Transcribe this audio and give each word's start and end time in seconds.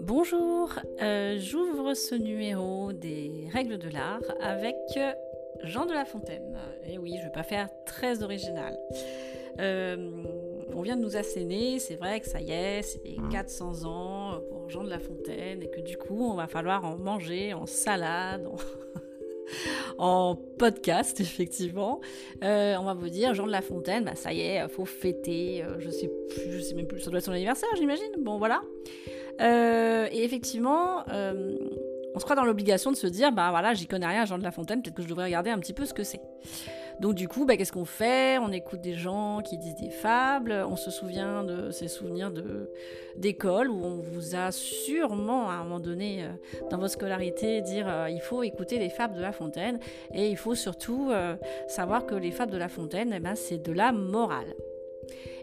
Bonjour, 0.00 0.70
euh, 1.00 1.38
j'ouvre 1.38 1.94
ce 1.94 2.14
numéro 2.14 2.92
des 2.92 3.48
règles 3.52 3.78
de 3.78 3.88
l'art 3.88 4.20
avec 4.40 4.76
Jean 5.62 5.86
de 5.86 5.92
La 5.92 6.04
Fontaine. 6.04 6.58
Et 6.86 6.98
oui, 6.98 7.12
je 7.16 7.20
ne 7.20 7.24
vais 7.24 7.32
pas 7.32 7.42
faire 7.42 7.68
très 7.86 8.22
original. 8.22 8.78
Euh, 9.58 10.10
on 10.74 10.82
vient 10.82 10.96
de 10.96 11.02
nous 11.02 11.16
asséner, 11.16 11.78
c'est 11.78 11.96
vrai 11.96 12.20
que 12.20 12.26
ça 12.26 12.40
y 12.40 12.50
est, 12.50 12.82
c'est 12.82 13.16
400 13.30 13.84
ans 13.84 14.40
pour 14.50 14.68
Jean 14.68 14.84
de 14.84 14.90
La 14.90 14.98
Fontaine 14.98 15.62
et 15.62 15.70
que 15.70 15.80
du 15.80 15.96
coup, 15.96 16.30
on 16.30 16.34
va 16.34 16.46
falloir 16.46 16.84
en 16.84 16.96
manger 16.98 17.54
en 17.54 17.66
salade, 17.66 18.46
en, 18.46 18.56
podcast, 20.58 21.20
effectivement. 21.20 22.00
Euh, 22.42 22.76
on 22.78 22.84
va 22.84 22.94
vous 22.94 23.08
dire, 23.08 23.34
Jean 23.34 23.46
de 23.46 23.52
La 23.52 23.62
Fontaine, 23.62 24.04
bah, 24.04 24.14
ça 24.14 24.32
y 24.32 24.40
est, 24.40 24.68
faut 24.68 24.84
fêter, 24.84 25.64
je 25.78 25.90
sais 25.90 26.10
plus, 26.28 26.52
je 26.52 26.60
sais 26.60 26.74
même 26.74 26.86
plus, 26.86 27.00
ça 27.00 27.10
doit 27.10 27.18
être 27.18 27.24
son 27.26 27.32
anniversaire, 27.32 27.68
j'imagine. 27.76 28.10
Bon, 28.18 28.38
voilà. 28.38 28.62
Euh, 29.40 30.06
et 30.12 30.22
effectivement, 30.24 31.04
euh, 31.08 31.56
on 32.14 32.18
se 32.18 32.24
croit 32.24 32.36
dans 32.36 32.44
l'obligation 32.44 32.90
de 32.90 32.96
se 32.96 33.06
dire, 33.06 33.32
bah 33.32 33.50
voilà, 33.50 33.74
j'y 33.74 33.86
connais 33.86 34.06
rien, 34.06 34.24
Jean 34.24 34.38
de 34.38 34.42
La 34.42 34.50
Fontaine, 34.50 34.82
peut-être 34.82 34.96
que 34.96 35.02
je 35.02 35.08
devrais 35.08 35.24
regarder 35.24 35.50
un 35.50 35.58
petit 35.58 35.72
peu 35.72 35.86
ce 35.86 35.94
que 35.94 36.04
c'est. 36.04 36.20
Donc 37.00 37.14
du 37.14 37.28
coup, 37.28 37.46
bah, 37.46 37.56
qu'est-ce 37.56 37.72
qu'on 37.72 37.84
fait? 37.84 38.38
On 38.38 38.52
écoute 38.52 38.80
des 38.80 38.94
gens 38.94 39.40
qui 39.42 39.58
disent 39.58 39.76
des 39.76 39.90
fables, 39.90 40.52
on 40.68 40.76
se 40.76 40.90
souvient 40.90 41.44
de 41.44 41.70
ces 41.70 41.88
souvenirs 41.88 42.30
d'école 43.16 43.70
où 43.70 43.84
on 43.84 43.96
vous 43.96 44.36
a 44.36 44.52
sûrement 44.52 45.50
à 45.50 45.54
un 45.54 45.64
moment 45.64 45.80
donné 45.80 46.24
euh, 46.24 46.28
dans 46.70 46.78
votre 46.78 46.92
scolarité 46.92 47.62
dire 47.62 48.08
il 48.08 48.20
faut 48.20 48.42
écouter 48.42 48.78
les 48.78 48.90
fables 48.90 49.14
de 49.14 49.20
La 49.20 49.32
Fontaine 49.32 49.78
et 50.14 50.28
il 50.28 50.36
faut 50.36 50.54
surtout 50.54 51.10
savoir 51.68 52.06
que 52.06 52.14
les 52.14 52.30
fables 52.30 52.52
de 52.52 52.58
La 52.58 52.68
Fontaine, 52.68 53.12
eh 53.14 53.20
ben, 53.20 53.34
c'est 53.34 53.58
de 53.58 53.72
la 53.72 53.92
morale. 53.92 54.54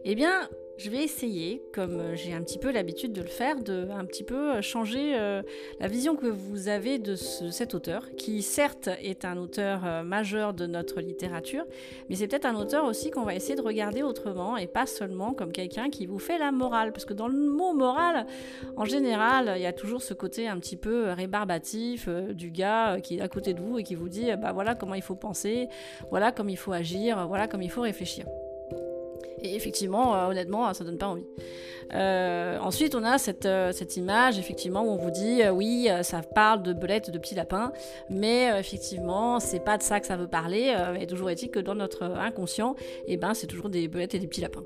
Eh 0.06 0.16
bien, 0.16 0.48
je 0.78 0.92
vais 0.92 1.04
essayer, 1.04 1.64
comme 1.74 2.00
euh, 2.00 2.16
j'ai 2.16 2.34
un 2.34 2.42
petit 2.42 2.60
peu 2.60 2.72
l'habitude 2.72 3.12
de 3.12 3.22
le 3.22 3.28
faire, 3.28 3.60
de 3.62 3.88
un 3.90 4.06
petit 4.06 4.24
peu 4.24 4.58
euh, 4.58 4.62
changer 4.62 5.18
euh, 5.18 5.42
la 5.80 5.88
vision 5.88 6.16
que 6.16 6.28
vous 6.28 6.68
avez 6.68 7.00
de 7.00 7.16
cet 7.16 7.74
auteur, 7.74 8.16
qui 8.16 8.44
certes 8.44 8.90
est 9.02 9.26
un 9.26 9.38
auteur 9.38 10.04
majeur 10.04 10.54
de 10.54 10.68
notre 10.68 11.02
littérature, 11.02 11.66
mais 12.10 12.16
c'est 12.16 12.28
peut-être 12.28 12.46
un 12.46 12.56
auteur 12.56 12.86
aussi 12.86 13.10
qu'on 13.10 13.24
va 13.24 13.34
essayer 13.34 13.56
de 13.56 13.62
regarder 13.62 14.04
autrement 14.04 14.58
et 14.58 14.68
pas 14.68 14.86
seulement 14.86 15.34
comme 15.34 15.52
quelqu'un 15.52 15.90
qui 15.90 16.06
vous 16.06 16.20
fait 16.20 16.38
la 16.38 16.52
morale, 16.52 16.92
parce 16.92 17.06
que 17.06 17.14
dans 17.14 17.28
le 17.28 17.38
mot 17.38 17.74
morale, 17.74 18.28
en 18.76 18.86
général, 18.86 19.54
il 19.56 19.62
y 19.62 19.66
a 19.66 19.74
toujours 19.74 20.02
ce 20.02 20.14
côté 20.14 20.48
un 20.48 20.60
petit 20.60 20.78
peu 20.78 21.12
rébarbatif 21.12 22.08
du 22.08 22.52
gars 22.52 23.00
qui 23.02 23.18
est 23.18 23.22
à 23.22 23.28
côté 23.28 23.54
de 23.54 23.62
vous 23.62 23.80
et 23.80 23.84
qui 23.84 23.96
vous 23.96 24.10
dit, 24.10 24.30
bah 24.38 24.52
voilà 24.52 24.76
comment 24.76 24.96
il 24.96 25.04
faut 25.04 25.16
penser, 25.16 25.68
voilà 26.12 26.32
comment 26.32 26.50
il 26.50 26.58
faut 26.58 26.74
agir, 26.74 27.28
voilà 27.28 27.48
comment 27.48 27.64
il 27.64 27.72
faut 27.72 27.82
réfléchir. 27.82 28.26
Et 29.42 29.56
effectivement, 29.56 30.16
euh, 30.16 30.28
honnêtement, 30.30 30.74
ça 30.74 30.84
donne 30.84 30.98
pas 30.98 31.08
envie. 31.08 31.26
Euh, 31.94 32.58
ensuite, 32.60 32.96
on 32.96 33.04
a 33.04 33.18
cette, 33.18 33.46
euh, 33.46 33.72
cette, 33.72 33.96
image, 33.96 34.40
effectivement, 34.40 34.84
où 34.84 34.90
on 34.90 34.98
vous 34.98 35.12
dit, 35.12 35.42
oui, 35.50 35.88
ça 36.02 36.22
parle 36.22 36.64
de 36.64 36.74
belettes, 36.74 37.12
de 37.12 37.18
petits 37.18 37.36
lapins, 37.36 37.72
mais 38.10 38.52
effectivement, 38.60 39.40
c'est 39.40 39.60
pas 39.60 39.78
de 39.78 39.84
ça 39.84 40.00
que 40.00 40.08
ça 40.08 40.18
veut 40.18 40.28
parler. 40.28 40.76
et 41.00 41.08
toujours 41.08 41.30
est-il 41.30 41.50
que 41.50 41.60
dans 41.60 41.76
notre 41.76 42.04
inconscient, 42.04 42.76
et 43.06 43.14
eh 43.14 43.18
ben, 43.18 43.34
c'est 43.34 43.48
toujours 43.48 43.70
des 43.70 43.88
belettes 43.88 44.16
et 44.16 44.20
des 44.20 44.28
petits 44.28 44.42
lapins. 44.42 44.64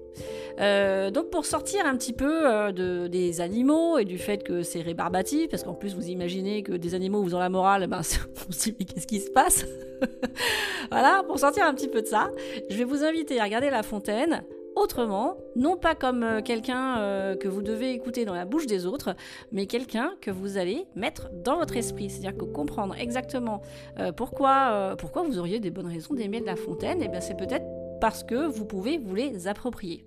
donc, 1.12 1.30
pour 1.30 1.46
sortir 1.46 1.86
un 1.86 1.96
petit 1.96 2.14
peu 2.14 2.72
de, 2.74 3.08
des 3.08 3.42
animaux 3.42 4.00
et 4.00 4.06
du 4.06 4.18
fait 4.18 4.44
que 4.44 4.64
c'est 4.64 4.82
rébarbatif, 4.82 5.50
parce 5.50 5.64
qu'en 5.64 5.76
plus, 5.76 5.94
vous 5.94 6.10
imaginez 6.10 6.64
que 6.64 6.74
des 6.74 6.96
animaux 6.96 7.22
vous 7.22 7.36
ont 7.36 7.40
la 7.40 7.50
morale, 7.50 7.88
ben, 7.88 8.02
on 8.50 8.52
se 8.52 8.64
dit, 8.64 8.76
mais 8.80 8.86
qu'est-ce 8.86 9.08
qui 9.08 9.20
se 9.20 9.30
passe? 9.30 9.66
Voilà, 10.92 11.24
pour 11.26 11.40
sortir 11.40 11.66
un 11.66 11.74
petit 11.74 11.88
peu 11.88 12.02
de 12.02 12.08
ça, 12.08 12.32
je 12.70 12.78
vais 12.78 12.84
vous 12.84 13.04
inviter 13.04 13.40
à 13.40 13.46
regarder 13.46 13.70
La 13.70 13.84
Fontaine 13.84 14.44
autrement, 14.76 15.38
non 15.56 15.78
pas 15.78 15.96
comme 15.96 16.24
euh, 16.24 16.42
quelqu'un 16.42 16.98
euh, 16.98 17.36
que 17.36 17.48
vous 17.48 17.62
devez 17.62 17.92
écouter 17.92 18.26
dans 18.26 18.34
la 18.34 18.46
bouche 18.46 18.68
des 18.68 18.86
autres, 18.86 19.16
mais 19.52 19.66
quelqu'un 19.66 20.14
que 20.22 20.32
vous 20.32 20.58
allez 20.58 20.86
mettre 20.96 21.30
dans 21.32 21.58
votre 21.58 21.76
esprit. 21.78 22.10
C'est-à-dire 22.10 22.38
que 22.38 22.46
comprendre 22.46 22.96
exactement 22.98 23.62
euh, 24.00 24.12
pourquoi, 24.12 24.96
pourquoi 24.98 25.24
vous 25.24 25.40
auriez 25.40 25.60
des 25.60 25.72
bonnes 25.72 25.88
raisons 25.88 26.14
d'aimer 26.14 26.42
la 26.42 26.56
fontaine, 26.56 27.02
et 27.02 27.06
eh 27.06 27.08
bien 27.10 27.22
c'est 27.22 27.38
peut-être 27.38 27.66
parce 28.00 28.24
que 28.24 28.48
vous 28.48 28.66
pouvez 28.66 28.98
vous 28.98 29.16
les 29.16 29.48
approprier. 29.48 30.06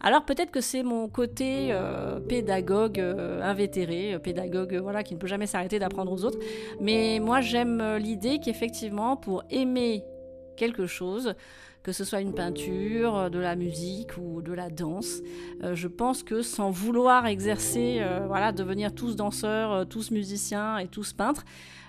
Alors 0.00 0.24
peut-être 0.24 0.50
que 0.50 0.60
c'est 0.60 0.82
mon 0.82 1.08
côté 1.08 1.74
pédagogue 2.28 2.98
invétéré, 2.98 4.18
pédagogue 4.22 4.74
voilà 4.82 5.02
qui 5.02 5.14
ne 5.14 5.18
peut 5.18 5.26
jamais 5.26 5.46
s'arrêter 5.46 5.78
d'apprendre 5.78 6.12
aux 6.12 6.24
autres, 6.24 6.38
mais 6.80 7.18
moi 7.20 7.40
j'aime 7.40 7.96
l'idée 7.96 8.38
qu'effectivement 8.38 9.16
pour 9.16 9.44
aimer 9.50 10.04
quelque 10.56 10.86
chose, 10.86 11.34
que 11.86 11.92
ce 11.92 12.02
soit 12.02 12.20
une 12.20 12.34
peinture, 12.34 13.16
euh, 13.16 13.28
de 13.28 13.38
la 13.38 13.54
musique 13.54 14.16
ou 14.18 14.42
de 14.42 14.52
la 14.52 14.70
danse. 14.70 15.20
Euh, 15.62 15.76
je 15.76 15.86
pense 15.86 16.24
que 16.24 16.42
sans 16.42 16.70
vouloir 16.70 17.26
exercer, 17.26 17.98
euh, 18.00 18.26
voilà, 18.26 18.50
devenir 18.50 18.92
tous 18.92 19.14
danseurs, 19.14 19.86
tous 19.86 20.10
musiciens 20.10 20.78
et 20.78 20.88
tous 20.88 21.12
peintres, 21.12 21.44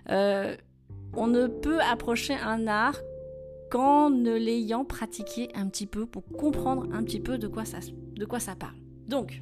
on 0.09 1.27
ne 1.27 1.47
peut 1.47 1.79
approcher 1.81 2.35
un 2.35 2.67
art 2.67 2.99
qu'en 3.69 4.09
ne 4.09 4.35
l'ayant 4.35 4.85
pratiqué 4.85 5.49
un 5.55 5.67
petit 5.67 5.87
peu 5.87 6.05
pour 6.05 6.25
comprendre 6.25 6.87
un 6.93 7.03
petit 7.03 7.19
peu 7.19 7.37
de 7.37 7.47
quoi 7.47 7.65
ça, 7.65 7.79
de 8.15 8.25
quoi 8.25 8.39
ça 8.39 8.55
parle. 8.55 8.77
Donc, 9.07 9.41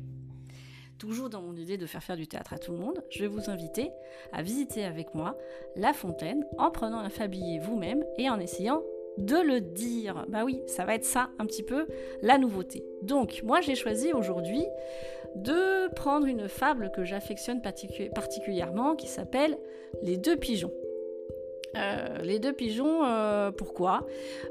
toujours 0.97 1.29
dans 1.29 1.41
mon 1.41 1.55
idée 1.55 1.77
de 1.77 1.85
faire 1.85 2.03
faire 2.03 2.17
du 2.17 2.27
théâtre 2.27 2.53
à 2.53 2.57
tout 2.57 2.71
le 2.71 2.77
monde, 2.77 3.03
je 3.09 3.19
vais 3.19 3.27
vous 3.27 3.49
inviter 3.49 3.91
à 4.31 4.41
visiter 4.41 4.83
avec 4.83 5.13
moi 5.13 5.37
La 5.75 5.93
Fontaine 5.93 6.45
en 6.57 6.71
prenant 6.71 6.99
un 6.99 7.09
fablier 7.09 7.59
vous-même 7.59 8.03
et 8.17 8.29
en 8.29 8.39
essayant 8.39 8.81
de 9.17 9.37
le 9.37 9.61
dire. 9.61 10.25
Bah 10.29 10.43
oui, 10.43 10.61
ça 10.67 10.85
va 10.85 10.95
être 10.95 11.05
ça 11.05 11.29
un 11.39 11.45
petit 11.45 11.63
peu 11.63 11.87
la 12.21 12.37
nouveauté. 12.37 12.83
Donc, 13.01 13.41
moi 13.43 13.61
j'ai 13.61 13.75
choisi 13.75 14.13
aujourd'hui 14.13 14.65
de 15.35 15.93
prendre 15.93 16.27
une 16.27 16.47
fable 16.47 16.91
que 16.91 17.03
j'affectionne 17.03 17.61
particulièrement 17.61 18.95
qui 18.95 19.07
s'appelle 19.07 19.57
Les 20.01 20.17
deux 20.17 20.37
pigeons. 20.37 20.71
Euh, 21.75 22.19
les 22.23 22.39
deux 22.39 22.53
pigeons, 22.53 23.03
euh, 23.03 23.51
pourquoi? 23.51 24.07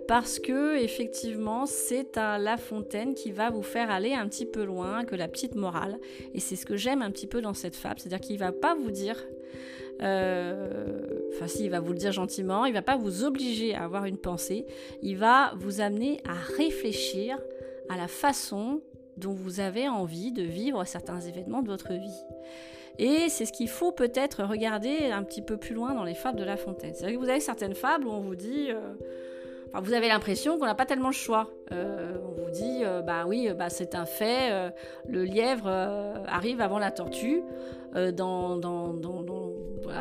Parce 0.06 0.38
que 0.38 0.76
effectivement, 0.76 1.66
c'est 1.66 2.16
à 2.16 2.38
La 2.38 2.56
Fontaine 2.56 3.14
qui 3.14 3.32
va 3.32 3.50
vous 3.50 3.62
faire 3.62 3.90
aller 3.90 4.12
un 4.12 4.28
petit 4.28 4.46
peu 4.46 4.64
loin 4.64 5.04
que 5.04 5.14
la 5.14 5.28
petite 5.28 5.54
morale. 5.54 5.98
Et 6.34 6.40
c'est 6.40 6.56
ce 6.56 6.66
que 6.66 6.76
j'aime 6.76 7.02
un 7.02 7.10
petit 7.10 7.26
peu 7.26 7.40
dans 7.40 7.54
cette 7.54 7.76
fable, 7.76 8.00
c'est-à-dire 8.00 8.20
qu'il 8.20 8.38
va 8.38 8.52
pas 8.52 8.74
vous 8.74 8.90
dire 8.90 9.16
euh, 10.02 11.28
enfin 11.32 11.46
si, 11.46 11.64
il 11.64 11.70
va 11.70 11.80
vous 11.80 11.92
le 11.92 11.98
dire 11.98 12.12
gentiment, 12.12 12.64
il 12.64 12.72
va 12.72 12.82
pas 12.82 12.96
vous 12.96 13.24
obliger 13.24 13.74
à 13.74 13.84
avoir 13.84 14.06
une 14.06 14.18
pensée, 14.18 14.66
il 15.02 15.16
va 15.16 15.52
vous 15.56 15.80
amener 15.80 16.20
à 16.28 16.34
réfléchir 16.56 17.38
à 17.88 17.96
la 17.96 18.08
façon 18.08 18.80
dont 19.16 19.32
vous 19.32 19.60
avez 19.60 19.88
envie 19.88 20.32
de 20.32 20.42
vivre 20.42 20.84
certains 20.84 21.20
événements 21.20 21.62
de 21.62 21.68
votre 21.68 21.92
vie. 21.92 22.22
Et 22.98 23.28
c'est 23.28 23.46
ce 23.46 23.52
qu'il 23.52 23.68
faut 23.68 23.92
peut-être 23.92 24.44
regarder 24.44 25.10
un 25.10 25.22
petit 25.22 25.42
peu 25.42 25.56
plus 25.56 25.74
loin 25.74 25.94
dans 25.94 26.04
les 26.04 26.14
fables 26.14 26.38
de 26.38 26.44
La 26.44 26.56
Fontaine. 26.56 26.92
C'est 26.94 27.04
vrai 27.04 27.14
que 27.14 27.18
vous 27.18 27.28
avez 27.28 27.40
certaines 27.40 27.74
fables 27.74 28.06
où 28.06 28.10
on 28.10 28.20
vous 28.20 28.36
dit... 28.36 28.70
Euh, 28.70 28.94
vous 29.82 29.92
avez 29.92 30.06
l'impression 30.06 30.56
qu'on 30.56 30.66
n'a 30.66 30.76
pas 30.76 30.86
tellement 30.86 31.08
le 31.08 31.14
choix. 31.14 31.50
Euh, 31.72 32.16
on 32.24 32.40
vous 32.40 32.50
dit, 32.50 32.84
bah 33.04 33.24
oui, 33.26 33.50
bah 33.58 33.70
c'est 33.70 33.96
un 33.96 34.04
fait, 34.06 34.72
le 35.08 35.24
lièvre 35.24 35.66
arrive 36.28 36.60
avant 36.60 36.78
la 36.78 36.92
tortue. 36.92 37.42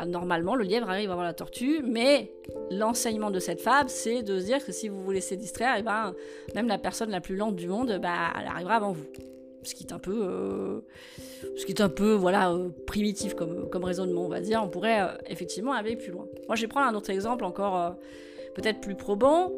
normalement, 0.06 0.54
le 0.54 0.62
lièvre 0.62 0.88
arrive 0.88 1.10
avant 1.10 1.24
la 1.24 1.32
tortue, 1.32 1.82
mais 1.82 2.30
l'enseignement 2.70 3.32
de 3.32 3.40
cette 3.40 3.60
fable, 3.60 3.90
c'est 3.90 4.22
de 4.22 4.38
se 4.38 4.44
dire 4.44 4.64
que 4.64 4.70
si 4.70 4.88
vous 4.88 5.02
vous 5.02 5.10
laissez 5.10 5.36
distraire, 5.36 5.74
et 5.74 5.80
eh 5.80 5.82
ben, 5.82 6.14
même 6.54 6.68
la 6.68 6.78
personne 6.78 7.10
la 7.10 7.20
plus 7.20 7.34
lente 7.34 7.56
du 7.56 7.66
monde, 7.66 7.98
bah, 8.00 8.32
elle 8.40 8.46
arrivera 8.46 8.76
avant 8.76 8.92
vous. 8.92 9.06
Ce 9.64 9.74
qui 9.74 9.84
est 9.84 9.92
un 9.92 9.98
peu, 9.98 10.22
euh, 10.22 10.80
un 11.78 12.58
euh, 12.58 12.68
primitif 12.86 13.34
comme, 13.34 13.68
comme 13.70 13.84
raisonnement, 13.84 14.24
on 14.24 14.28
va 14.28 14.40
dire. 14.40 14.62
On 14.62 14.68
pourrait 14.68 15.00
euh, 15.00 15.08
effectivement 15.26 15.72
aller 15.72 15.96
plus 15.96 16.12
loin. 16.12 16.26
Moi, 16.46 16.56
je 16.56 16.62
vais 16.62 16.68
prendre 16.68 16.86
un 16.86 16.94
autre 16.94 17.10
exemple 17.10 17.44
encore 17.44 17.96
peut-être 18.54 18.80
plus 18.80 18.94
probant. 18.94 19.50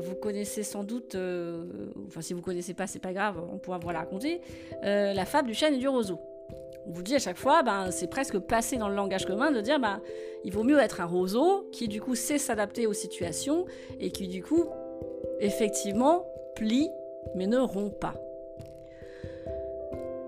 vous 0.00 0.14
connaissez 0.16 0.62
sans 0.62 0.82
doute, 0.82 1.16
enfin 2.08 2.20
si 2.20 2.34
vous 2.34 2.42
connaissez 2.42 2.74
pas, 2.74 2.86
c'est 2.86 2.98
pas 2.98 3.12
grave, 3.12 3.40
on 3.52 3.58
pourra 3.58 3.78
vous 3.78 3.88
la 3.90 4.00
raconter, 4.00 4.40
la 4.82 5.24
fable 5.24 5.48
du 5.48 5.54
chêne 5.54 5.74
et 5.74 5.78
du 5.78 5.88
roseau 5.88 6.18
on 6.86 6.90
vous 6.92 7.02
dit 7.02 7.14
à 7.14 7.18
chaque 7.18 7.36
fois, 7.36 7.62
ben, 7.62 7.90
c'est 7.90 8.08
presque 8.08 8.38
passé 8.38 8.76
dans 8.76 8.88
le 8.88 8.96
langage 8.96 9.24
commun 9.24 9.52
de 9.52 9.60
dire 9.60 9.78
ben, 9.78 10.00
il 10.44 10.52
vaut 10.52 10.64
mieux 10.64 10.78
être 10.78 11.00
un 11.00 11.06
roseau 11.06 11.68
qui 11.72 11.88
du 11.88 12.00
coup 12.00 12.14
sait 12.14 12.38
s'adapter 12.38 12.86
aux 12.86 12.92
situations 12.92 13.66
et 14.00 14.10
qui 14.10 14.26
du 14.26 14.42
coup 14.42 14.66
effectivement 15.40 16.26
plie 16.56 16.90
mais 17.34 17.46
ne 17.46 17.58
rompt 17.58 17.98
pas. 17.98 18.14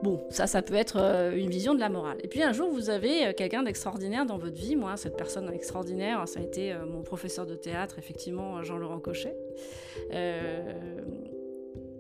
Bon, 0.05 0.23
ça, 0.29 0.47
ça 0.47 0.61
peut 0.61 0.75
être 0.75 0.99
euh, 1.01 1.35
une 1.35 1.49
vision 1.49 1.75
de 1.75 1.81
la 1.81 1.89
morale. 1.89 2.19
Et 2.23 2.29
puis 2.29 2.43
un 2.43 2.53
jour, 2.53 2.71
vous 2.71 2.91
avez 2.91 3.29
euh, 3.29 3.33
quelqu'un 3.33 3.63
d'extraordinaire 3.63 4.27
dans 4.27 4.37
votre 4.37 4.55
vie. 4.55 4.77
Moi, 4.77 4.99
cette 4.99 5.17
personne 5.17 5.51
extraordinaire, 5.51 6.29
ça 6.29 6.41
a 6.41 6.43
été 6.43 6.75
euh, 6.75 6.85
mon 6.85 7.01
professeur 7.01 7.47
de 7.47 7.55
théâtre, 7.55 7.99
effectivement, 7.99 8.63
Jean-Laurent 8.63 9.01
Cochet, 9.01 9.35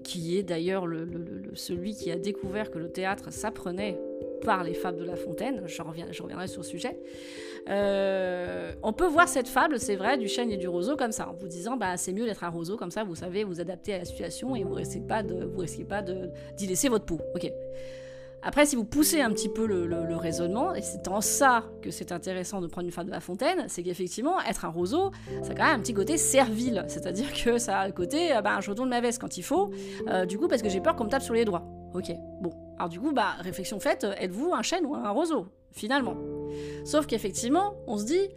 qui 0.02 0.36
est 0.36 0.42
d'ailleurs 0.42 0.84
celui 1.54 1.94
qui 1.94 2.10
a 2.10 2.16
découvert 2.16 2.70
que 2.70 2.78
le 2.78 2.90
théâtre 2.90 3.32
s'apprenait 3.32 3.98
les 4.64 4.74
fables 4.74 4.98
de 4.98 5.04
La 5.04 5.16
Fontaine, 5.16 5.62
je, 5.66 5.82
reviendrai 5.82 6.46
sur 6.46 6.62
le 6.62 6.66
sujet, 6.66 6.98
euh, 7.68 8.72
on 8.82 8.92
peut 8.92 9.06
voir 9.06 9.28
cette 9.28 9.48
fable, 9.48 9.78
c'est 9.80 9.96
vrai, 9.96 10.18
du 10.18 10.28
chêne 10.28 10.50
et 10.50 10.56
du 10.56 10.68
roseau 10.68 10.96
comme 10.96 11.12
ça, 11.12 11.28
en 11.28 11.34
vous 11.34 11.48
disant 11.48 11.76
bah, 11.76 11.96
c'est 11.96 12.12
mieux 12.12 12.26
d'être 12.26 12.44
un 12.44 12.50
roseau, 12.50 12.76
comme 12.76 12.90
ça 12.90 13.04
vous 13.04 13.14
savez 13.14 13.44
vous 13.44 13.60
adapter 13.60 13.94
à 13.94 13.98
la 13.98 14.04
situation 14.04 14.54
et 14.54 14.64
vous 14.64 14.74
risquez 14.74 15.00
pas 15.00 15.22
de, 15.22 15.44
vous 15.44 15.60
risquez 15.60 15.84
pas 15.84 16.02
d'y 16.02 16.66
laisser 16.66 16.88
votre 16.88 17.06
peau. 17.06 17.20
Ok. 17.34 17.50
Après, 18.46 18.66
si 18.66 18.76
vous 18.76 18.84
poussez 18.84 19.22
un 19.22 19.30
petit 19.30 19.48
peu 19.48 19.66
le, 19.66 20.16
raisonnement, 20.16 20.74
et 20.74 20.82
c'est 20.82 21.08
en 21.08 21.22
ça 21.22 21.64
que 21.80 21.90
c'est 21.90 22.12
intéressant 22.12 22.60
de 22.60 22.66
prendre 22.66 22.86
une 22.86 22.92
femme 22.92 23.06
de 23.06 23.10
la 23.10 23.20
fontaine, 23.20 23.64
c'est 23.68 23.82
qu'effectivement, 23.82 24.40
être 24.42 24.66
un 24.66 24.68
roseau, 24.68 25.12
ça 25.42 25.52
a 25.52 25.54
quand 25.54 25.64
même 25.64 25.76
un 25.76 25.80
petit 25.80 25.94
côté 25.94 26.18
servile. 26.18 26.84
C'est-à-dire 26.88 27.32
que 27.32 27.56
ça 27.56 27.78
a 27.78 27.86
le 27.86 27.94
côté, 27.94 28.36
euh, 28.36 28.42
bah, 28.42 28.58
je 28.60 28.68
retourne 28.70 28.90
ma 28.90 29.00
veste 29.00 29.18
quand 29.18 29.38
il 29.38 29.42
faut, 29.42 29.70
euh, 30.08 30.26
du 30.26 30.38
coup, 30.38 30.46
parce 30.46 30.60
que 30.60 30.68
j'ai 30.68 30.80
peur 30.80 30.94
qu'on 30.94 31.04
me 31.04 31.10
tape 31.10 31.22
sur 31.22 31.34
les 31.34 31.46
doigts. 31.46 31.64
Ok. 31.94 32.12
Alors 32.78 32.88
du 32.88 33.00
coup, 33.00 33.12
bah, 33.12 33.36
réflexion 33.40 33.78
faite, 33.80 34.06
êtes-vous 34.18 34.52
un 34.52 34.62
chêne 34.62 34.84
ou 34.84 34.94
un 34.94 35.10
roseau, 35.10 35.46
finalement? 35.72 36.16
Sauf 36.84 37.06
qu'effectivement, 37.06 37.74
on 37.86 37.98
se 37.98 38.04
dit, 38.04 38.28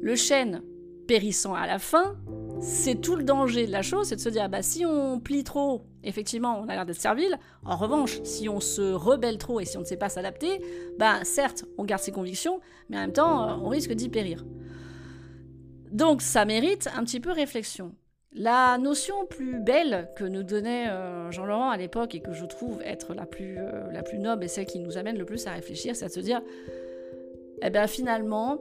le 0.00 0.16
chêne 0.16 0.62
périssant 1.06 1.54
à 1.54 1.66
la 1.66 1.78
fin, 1.78 2.16
c'est 2.60 3.00
tout 3.00 3.16
le 3.16 3.22
danger 3.22 3.66
de 3.66 3.72
la 3.72 3.82
chose, 3.82 4.08
c'est 4.08 4.16
de 4.16 4.20
se 4.20 4.28
dire, 4.28 4.48
bah, 4.48 4.62
si 4.62 4.84
on 4.84 5.20
plie 5.20 5.44
trop, 5.44 5.84
effectivement, 6.02 6.60
on 6.60 6.68
a 6.68 6.74
l'air 6.74 6.86
d'être 6.86 7.00
servile. 7.00 7.38
En 7.64 7.76
revanche, 7.76 8.20
si 8.24 8.48
on 8.48 8.60
se 8.60 8.92
rebelle 8.92 9.38
trop 9.38 9.60
et 9.60 9.64
si 9.64 9.76
on 9.76 9.80
ne 9.80 9.84
sait 9.84 9.96
pas 9.96 10.08
s'adapter, 10.08 10.60
bah, 10.98 11.20
certes, 11.22 11.64
on 11.78 11.84
garde 11.84 12.02
ses 12.02 12.12
convictions, 12.12 12.60
mais 12.88 12.96
en 12.96 13.00
même 13.00 13.12
temps, 13.12 13.48
euh, 13.48 13.54
on 13.62 13.68
risque 13.68 13.92
d'y 13.92 14.08
périr. 14.08 14.44
Donc, 15.92 16.22
ça 16.22 16.44
mérite 16.44 16.88
un 16.96 17.04
petit 17.04 17.20
peu 17.20 17.30
réflexion. 17.30 17.94
La 18.38 18.76
notion 18.76 19.24
plus 19.24 19.58
belle 19.60 20.10
que 20.14 20.24
nous 20.24 20.42
donnait 20.42 20.88
euh, 20.88 21.30
Jean-Laurent 21.30 21.70
à 21.70 21.76
l'époque 21.78 22.14
et 22.14 22.20
que 22.20 22.32
je 22.32 22.44
trouve 22.44 22.82
être 22.82 23.14
la 23.14 23.24
plus, 23.24 23.56
euh, 23.58 23.90
la 23.90 24.02
plus 24.02 24.18
noble 24.18 24.44
et 24.44 24.48
celle 24.48 24.66
qui 24.66 24.78
nous 24.78 24.98
amène 24.98 25.16
le 25.16 25.24
plus 25.24 25.46
à 25.46 25.52
réfléchir, 25.52 25.96
c'est 25.96 26.06
de 26.06 26.12
se 26.12 26.20
dire, 26.20 26.42
eh 27.62 27.70
bien 27.70 27.86
finalement, 27.86 28.60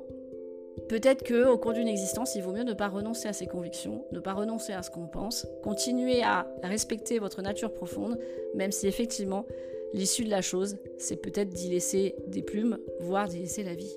Peut-être 0.90 1.24
que 1.24 1.48
au 1.48 1.58
cours 1.58 1.74
d'une 1.74 1.88
existence, 1.88 2.36
il 2.36 2.44
vaut 2.44 2.52
mieux 2.52 2.64
ne 2.64 2.74
pas 2.74 2.90
renoncer 2.90 3.28
à 3.28 3.34
ses 3.34 3.48
convictions, 3.48 4.06
ne 4.12 4.20
pas 4.20 4.34
renoncer 4.34 4.74
à 4.74 4.84
ce 4.84 4.92
qu'on 4.92 5.08
pense, 5.08 5.48
continuer 5.64 6.22
à 6.22 6.48
respecter 6.62 7.18
votre 7.18 7.42
nature 7.42 7.74
profonde, 7.74 8.20
même 8.54 8.72
si 8.72 8.86
effectivement 8.88 9.46
l'issue 9.94 10.26
de 10.26 10.30
la 10.30 10.42
chose, 10.42 10.78
c'est 10.98 11.16
peut-être 11.16 11.50
d'y 11.50 11.70
laisser 11.70 12.16
des 12.28 12.44
plumes, 12.44 12.78
voire 13.00 13.28
d'y 13.28 13.40
laisser 13.40 13.64
la 13.64 13.74
vie. 13.74 13.96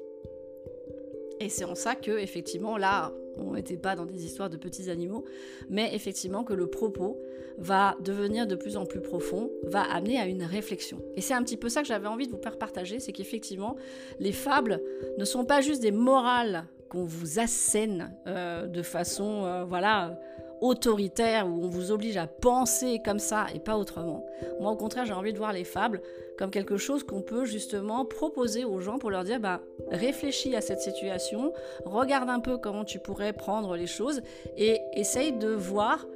Et 1.41 1.49
c'est 1.49 1.65
en 1.65 1.75
ça 1.75 1.95
que 1.95 2.19
effectivement 2.19 2.77
là, 2.77 3.13
on 3.37 3.53
n'était 3.53 3.77
pas 3.77 3.95
dans 3.95 4.07
des 4.07 4.25
histoires 4.25 4.51
de 4.51 4.57
petits 4.57 4.91
animaux, 4.91 5.25
mais 5.69 5.95
effectivement 5.95 6.45
que 6.45 6.55
le 6.55 6.67
propos 6.67 7.19
va 7.59 7.97
devenir 8.01 8.47
de 8.47 8.55
plus 8.55 8.77
en 8.77 8.87
plus 8.87 9.01
profond, 9.01 9.51
va 9.65 9.83
amener 9.83 10.19
à 10.19 10.27
une 10.27 10.45
réflexion. 10.45 11.03
Et 11.17 11.21
c'est 11.21 11.35
un 11.35 11.43
petit 11.43 11.57
peu 11.57 11.69
ça 11.69 11.83
que 11.83 11.89
j'avais 11.89 12.07
envie 12.07 12.27
de 12.27 12.33
vous 12.33 12.43
faire 12.43 12.59
partager, 12.59 13.01
c'est 13.01 13.13
qu'effectivement, 13.13 13.77
les 14.21 14.33
fables 14.33 14.81
ne 15.19 15.25
sont 15.25 15.45
pas 15.45 15.61
juste 15.61 15.83
des 15.83 15.91
morales 15.91 16.67
qu'on 16.89 17.05
vous 17.05 17.39
assène 17.39 18.15
euh, 18.27 18.67
de 18.67 18.83
façon, 18.83 19.45
euh, 19.45 19.65
voilà, 19.65 20.19
autoritaire, 20.61 21.47
où 21.47 21.65
on 21.65 21.69
vous 21.69 21.91
oblige 21.91 22.17
à 22.17 22.27
penser 22.27 23.01
comme 23.05 23.19
ça 23.19 23.47
et 23.55 23.59
pas 23.59 23.77
autrement. 23.77 24.25
Moi, 24.61 24.71
au 24.71 24.77
contraire, 24.77 25.05
j'ai 25.07 25.13
envie 25.13 25.33
de 25.33 25.39
voir 25.39 25.53
les 25.53 25.65
fables 25.65 26.01
comme 26.39 26.51
quelque 26.51 26.77
chose 26.77 27.03
qu'on 27.03 27.21
peut 27.21 27.45
justement 27.45 28.05
proposer 28.05 28.65
aux 28.65 28.81
gens 28.81 28.99
pour 28.99 29.11
leur 29.11 29.25
dire, 29.25 29.41
bah, 29.41 29.61
réfléchis 29.91 30.55
à 30.55 30.61
cette 30.61 30.81
situation, 30.81 31.53
regarde 31.85 32.31
un 32.31 32.41
peu 32.41 32.59
comment 32.59 32.85
tu 32.85 33.01
pourrais 33.01 33.33
prendre 33.33 33.77
les 33.77 33.89
choses 33.89 34.23
et 34.57 34.81
essaye 34.93 35.33
de 35.33 35.49
voir, 35.49 36.07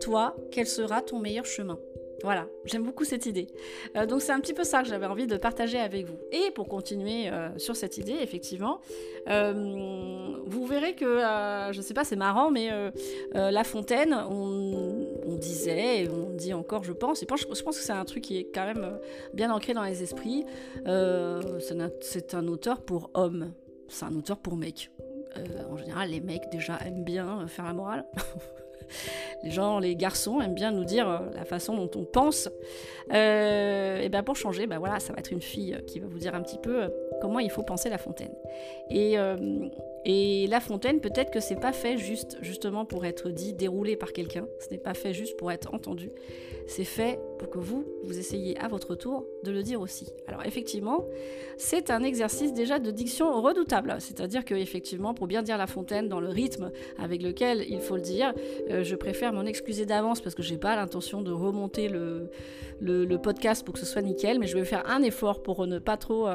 toi, 0.00 0.36
quel 0.52 0.66
sera 0.66 1.02
ton 1.02 1.18
meilleur 1.18 1.46
chemin. 1.46 1.78
Voilà, 2.22 2.46
j'aime 2.64 2.84
beaucoup 2.84 3.04
cette 3.04 3.26
idée. 3.26 3.48
Euh, 3.96 4.06
donc 4.06 4.22
c'est 4.22 4.32
un 4.32 4.40
petit 4.40 4.54
peu 4.54 4.64
ça 4.64 4.82
que 4.82 4.88
j'avais 4.88 5.06
envie 5.06 5.26
de 5.26 5.36
partager 5.36 5.78
avec 5.78 6.06
vous. 6.06 6.18
Et 6.30 6.50
pour 6.52 6.68
continuer 6.68 7.28
euh, 7.28 7.48
sur 7.58 7.74
cette 7.74 7.98
idée, 7.98 8.16
effectivement, 8.20 8.80
euh, 9.28 10.36
vous 10.46 10.66
verrez 10.66 10.94
que, 10.94 11.18
je 11.72 11.76
ne 11.76 11.82
sais 11.82 11.94
pas, 11.94 12.04
c'est 12.04 12.16
marrant, 12.16 12.50
mais 12.50 12.70
La 13.34 13.64
Fontaine, 13.64 14.14
on, 14.14 15.36
disait, 15.36 16.04
et 16.04 16.08
on 16.08 16.30
dit 16.30 16.54
encore, 16.54 16.84
je 16.84 16.92
pense, 16.92 17.22
et 17.22 17.26
je, 17.28 17.54
je 17.54 17.62
pense 17.62 17.78
que 17.78 17.84
c'est 17.84 17.92
un 17.92 18.04
truc 18.04 18.22
qui 18.22 18.38
est 18.38 18.44
quand 18.54 18.66
même 18.66 18.98
bien 19.34 19.52
ancré 19.52 19.74
dans 19.74 19.82
les 19.82 20.02
esprits, 20.02 20.44
c'est 20.84 22.34
un, 22.34 22.48
auteur 22.48 22.82
pour 22.82 23.10
hommes, 23.14 23.52
c'est 23.88 24.04
un 24.04 24.14
auteur 24.14 24.38
pour 24.38 24.56
mecs. 24.56 24.90
en 25.70 25.76
général, 25.76 26.10
les 26.10 26.20
mecs 26.20 26.48
déjà 26.50 26.78
aiment 26.86 27.04
bien 27.04 27.46
faire 27.48 27.64
la 27.64 27.72
morale. 27.72 28.04
les 29.42 29.50
gens, 29.50 29.78
les 29.78 29.96
garçons 29.96 30.40
aiment 30.40 30.54
bien 30.54 30.70
nous 30.70 30.84
dire 30.84 31.08
euh, 31.08 31.18
la 31.34 31.44
façon 31.44 31.74
dont 31.74 31.90
on 31.94 32.04
pense. 32.04 32.48
Euh, 33.12 34.00
et 34.00 34.08
bien 34.08 34.22
pour 34.22 34.36
changer, 34.36 34.66
ben 34.66 34.78
voilà, 34.78 35.00
ça 35.00 35.12
va 35.12 35.18
être 35.18 35.32
une 35.32 35.42
fille 35.42 35.76
qui 35.86 35.98
va 36.00 36.06
vous 36.06 36.18
dire 36.18 36.34
un 36.34 36.42
petit 36.42 36.58
peu 36.58 36.84
euh, 36.84 36.88
comment 37.20 37.38
il 37.38 37.50
faut 37.50 37.62
penser 37.62 37.88
La 37.88 37.98
Fontaine. 37.98 38.34
Et, 38.90 39.16
et 40.04 40.46
La 40.48 40.60
Fontaine, 40.60 41.00
peut-être 41.00 41.30
que 41.30 41.38
c'est 41.40 41.60
pas 41.60 41.72
fait 41.72 41.96
juste 41.96 42.36
justement 42.40 42.84
pour 42.84 43.04
être 43.04 43.30
dit, 43.30 43.52
déroulé 43.52 43.96
par 43.96 44.12
quelqu'un. 44.12 44.46
Ce 44.58 44.68
n'est 44.70 44.78
pas 44.78 44.94
fait 44.94 45.12
juste 45.12 45.36
pour 45.36 45.52
être 45.52 45.72
entendu. 45.74 46.10
C'est 46.66 46.84
fait 46.84 47.20
pour 47.38 47.50
que 47.50 47.58
vous, 47.58 47.84
vous 48.04 48.18
essayiez 48.18 48.58
à 48.58 48.68
votre 48.68 48.94
tour 48.94 49.24
de 49.44 49.52
le 49.52 49.62
dire 49.62 49.80
aussi. 49.80 50.08
Alors 50.26 50.44
effectivement, 50.44 51.04
c'est 51.56 51.90
un 51.90 52.02
exercice 52.02 52.52
déjà 52.52 52.80
de 52.80 52.90
diction 52.90 53.40
redoutable. 53.40 53.96
C'est-à-dire 54.00 54.44
que 54.44 54.54
effectivement, 54.54 55.14
pour 55.14 55.28
bien 55.28 55.42
dire 55.42 55.56
La 55.56 55.66
Fontaine 55.68 56.08
dans 56.08 56.20
le 56.20 56.28
rythme 56.28 56.72
avec 56.98 57.22
lequel 57.22 57.64
il 57.68 57.80
faut 57.80 57.96
le 57.96 58.02
dire, 58.02 58.34
je 58.68 58.94
préfère 58.96 59.32
m'en 59.32 59.44
excuser 59.44 59.86
d'avance 59.86 60.20
parce 60.20 60.34
que 60.34 60.42
j'ai 60.42 60.58
pas 60.58 60.74
l'intention 60.74 61.22
de 61.22 61.30
remonter 61.30 61.88
le, 61.88 62.28
le, 62.80 63.18
podcast 63.18 63.64
pour 63.64 63.74
que 63.74 63.80
ce 63.80 63.86
soit 63.86 64.02
nickel, 64.02 64.40
mais 64.40 64.46
je 64.48 64.58
vais 64.58 64.64
faire 64.64 64.88
un 64.88 65.02
effort 65.02 65.42
pour 65.42 65.66
ne 65.66 65.78
pas 65.78 65.96
trop 65.96 66.26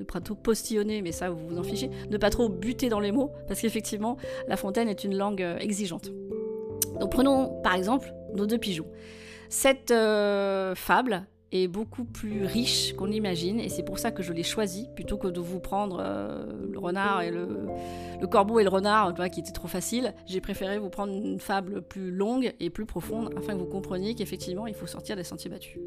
ne 0.00 0.04
pas 0.04 0.20
trop 0.20 0.34
postillonner, 0.34 1.02
mais 1.02 1.12
ça 1.12 1.30
vous 1.30 1.48
vous 1.48 1.58
en 1.58 1.62
fichez, 1.62 1.90
ne 2.10 2.16
pas 2.16 2.30
trop 2.30 2.48
buter 2.48 2.88
dans 2.88 3.00
les 3.00 3.12
mots, 3.12 3.30
parce 3.46 3.60
qu'effectivement, 3.60 4.16
La 4.48 4.56
Fontaine 4.56 4.88
est 4.88 5.04
une 5.04 5.16
langue 5.16 5.42
euh, 5.42 5.58
exigeante. 5.58 6.10
Donc 7.00 7.10
prenons 7.10 7.60
par 7.62 7.74
exemple 7.74 8.12
nos 8.34 8.46
deux 8.46 8.58
pigeons. 8.58 8.86
Cette 9.48 9.90
euh, 9.90 10.74
fable 10.74 11.26
est 11.52 11.68
beaucoup 11.68 12.04
plus 12.04 12.44
riche 12.44 12.94
qu'on 12.94 13.04
l'imagine, 13.04 13.60
et 13.60 13.68
c'est 13.68 13.84
pour 13.84 13.98
ça 14.00 14.10
que 14.10 14.22
je 14.22 14.32
l'ai 14.32 14.42
choisi, 14.42 14.88
plutôt 14.96 15.16
que 15.16 15.28
de 15.28 15.38
vous 15.38 15.60
prendre 15.60 15.98
euh, 16.00 16.46
le 16.68 16.78
renard 16.78 17.22
et 17.22 17.30
le, 17.30 17.68
le, 18.20 18.26
corbeau 18.26 18.58
et 18.58 18.64
le 18.64 18.70
renard, 18.70 19.14
qui 19.30 19.40
était 19.40 19.52
trop 19.52 19.68
facile. 19.68 20.14
J'ai 20.26 20.40
préféré 20.40 20.78
vous 20.78 20.90
prendre 20.90 21.12
une 21.12 21.38
fable 21.38 21.82
plus 21.82 22.10
longue 22.10 22.52
et 22.58 22.70
plus 22.70 22.86
profonde, 22.86 23.32
afin 23.36 23.54
que 23.54 23.58
vous 23.60 23.66
compreniez 23.66 24.16
qu'effectivement, 24.16 24.66
il 24.66 24.74
faut 24.74 24.88
sortir 24.88 25.14
des 25.14 25.22
sentiers 25.22 25.50
battus. 25.50 25.78